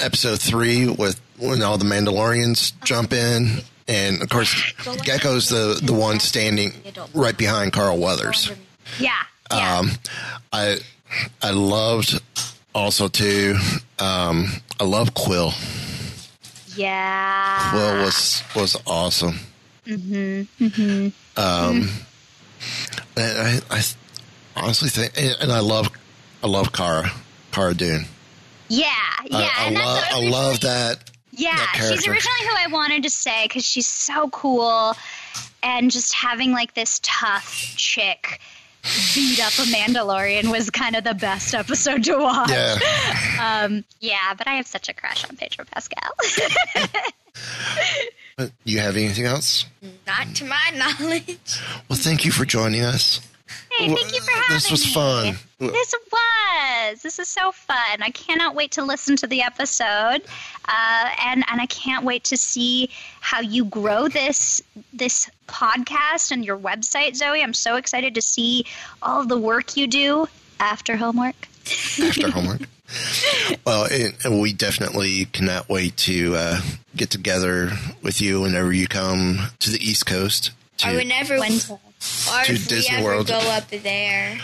[0.00, 5.92] episode three with when all the Mandalorians jump in, and of course Gekko's the the
[5.92, 6.72] one standing
[7.14, 8.52] right behind Carl Weathers.
[8.98, 9.12] Yeah,
[9.50, 9.78] yeah.
[9.78, 9.90] Um,
[10.52, 10.78] I
[11.42, 12.20] I loved
[12.74, 13.56] also too.
[13.98, 14.46] Um,
[14.80, 15.52] I love Kuiil.
[16.76, 17.70] yeah.
[17.72, 19.38] Kuiil was was awesome.
[19.86, 21.08] Mm-hmm.
[21.36, 21.88] Um,
[23.16, 23.82] and I, I
[24.56, 25.88] honestly think, and, and I love
[26.42, 27.10] I love Cara
[27.52, 28.04] Cara Dune.
[28.68, 28.88] yeah,
[29.26, 29.36] yeah.
[29.56, 31.10] I, I and love I love that.
[31.34, 34.94] Yeah, that she's originally who I wanted to say because she's so cool,
[35.62, 38.40] and just having like this tough chick
[39.14, 42.50] beat up a Mandalorian was kind of the best episode to watch.
[42.50, 42.78] Yeah.
[43.42, 46.12] Um, yeah, but I have such a crush on Pedro Pascal.
[48.64, 49.66] You have anything else?
[50.06, 51.60] Not to my knowledge.
[51.88, 53.20] Well, thank you for joining us.
[53.78, 54.54] Hey, thank you for having me.
[54.54, 54.92] This was me.
[54.92, 55.36] fun.
[55.58, 57.02] This was.
[57.02, 58.02] This is so fun.
[58.02, 60.22] I cannot wait to listen to the episode,
[60.68, 64.60] uh, and and I can't wait to see how you grow this
[64.92, 67.42] this podcast and your website, Zoe.
[67.42, 68.64] I'm so excited to see
[69.02, 70.26] all the work you do
[70.60, 71.36] after homework.
[72.00, 72.62] after homework.
[73.64, 76.60] Well, and, and we definitely cannot wait to uh,
[76.94, 77.70] get together
[78.02, 80.50] with you whenever you come to the East Coast.
[80.78, 81.52] To, Or whenever, When-
[82.30, 83.26] or to Disney World.
[83.28, 84.38] go up there.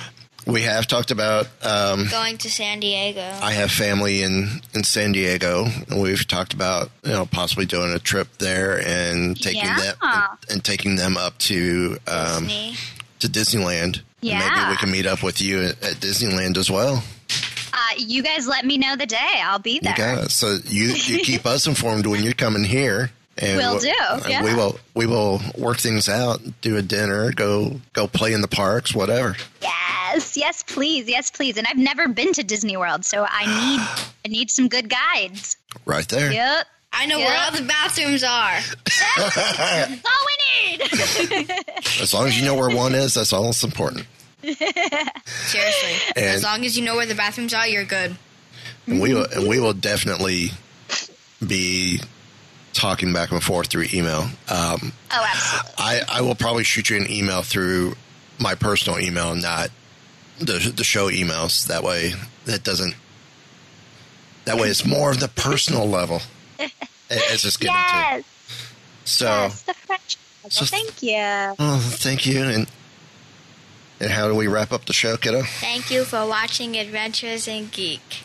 [0.46, 1.46] we have talked about.
[1.62, 3.20] Um, Going to San Diego.
[3.42, 7.92] I have family in in San Diego, and we've talked about you know possibly doing
[7.92, 12.74] a trip there and taking them and, and taking them up to um, Disney.
[13.20, 14.02] to Disneyland.
[14.20, 17.04] And Maybe we can meet up with you at, at Disneyland as well.
[17.72, 19.40] Uh, you guys let me know the day.
[19.42, 20.22] I'll be there.
[20.22, 20.28] You.
[20.28, 23.10] So you you keep us informed when you're coming here.
[23.40, 24.42] And Will we'll- do, yeah.
[24.42, 26.40] We will we will work things out.
[26.60, 27.32] Do a dinner.
[27.32, 28.94] Go go play in the parks.
[28.94, 29.36] Whatever.
[29.62, 31.56] Yes, yes, please, yes, please.
[31.56, 33.80] And I've never been to Disney World, so I need
[34.26, 35.56] I need some good guides.
[35.84, 36.32] Right there.
[36.32, 36.66] Yep.
[36.92, 37.26] I know Yeah.
[37.26, 38.58] where all the bathrooms are.
[39.16, 41.50] That's all we need.
[42.00, 44.06] As long as you know where one is, that's all that's important.
[44.42, 45.92] Seriously.
[46.16, 48.16] And- as long as you know where the bathrooms are, you're good.
[48.86, 50.50] And we will, and we will definitely
[51.46, 52.00] be
[52.78, 54.22] talking back and forth through email.
[54.48, 55.72] Um, oh, absolutely.
[55.78, 57.94] I, I will probably shoot you an email through
[58.38, 59.70] my personal email, not
[60.38, 61.66] the the show emails.
[61.66, 62.12] That way,
[62.44, 62.94] that doesn't.
[64.44, 66.22] That way, it's more of the personal level.
[67.10, 69.08] As it's getting Yes, to.
[69.10, 70.16] So, yes, the French.
[70.50, 71.16] So- Thank you.
[71.58, 72.42] oh, thank you.
[72.42, 72.70] And
[74.00, 75.42] and how do we wrap up the show, kiddo?
[75.42, 78.22] Thank you for watching Adventures in Geek.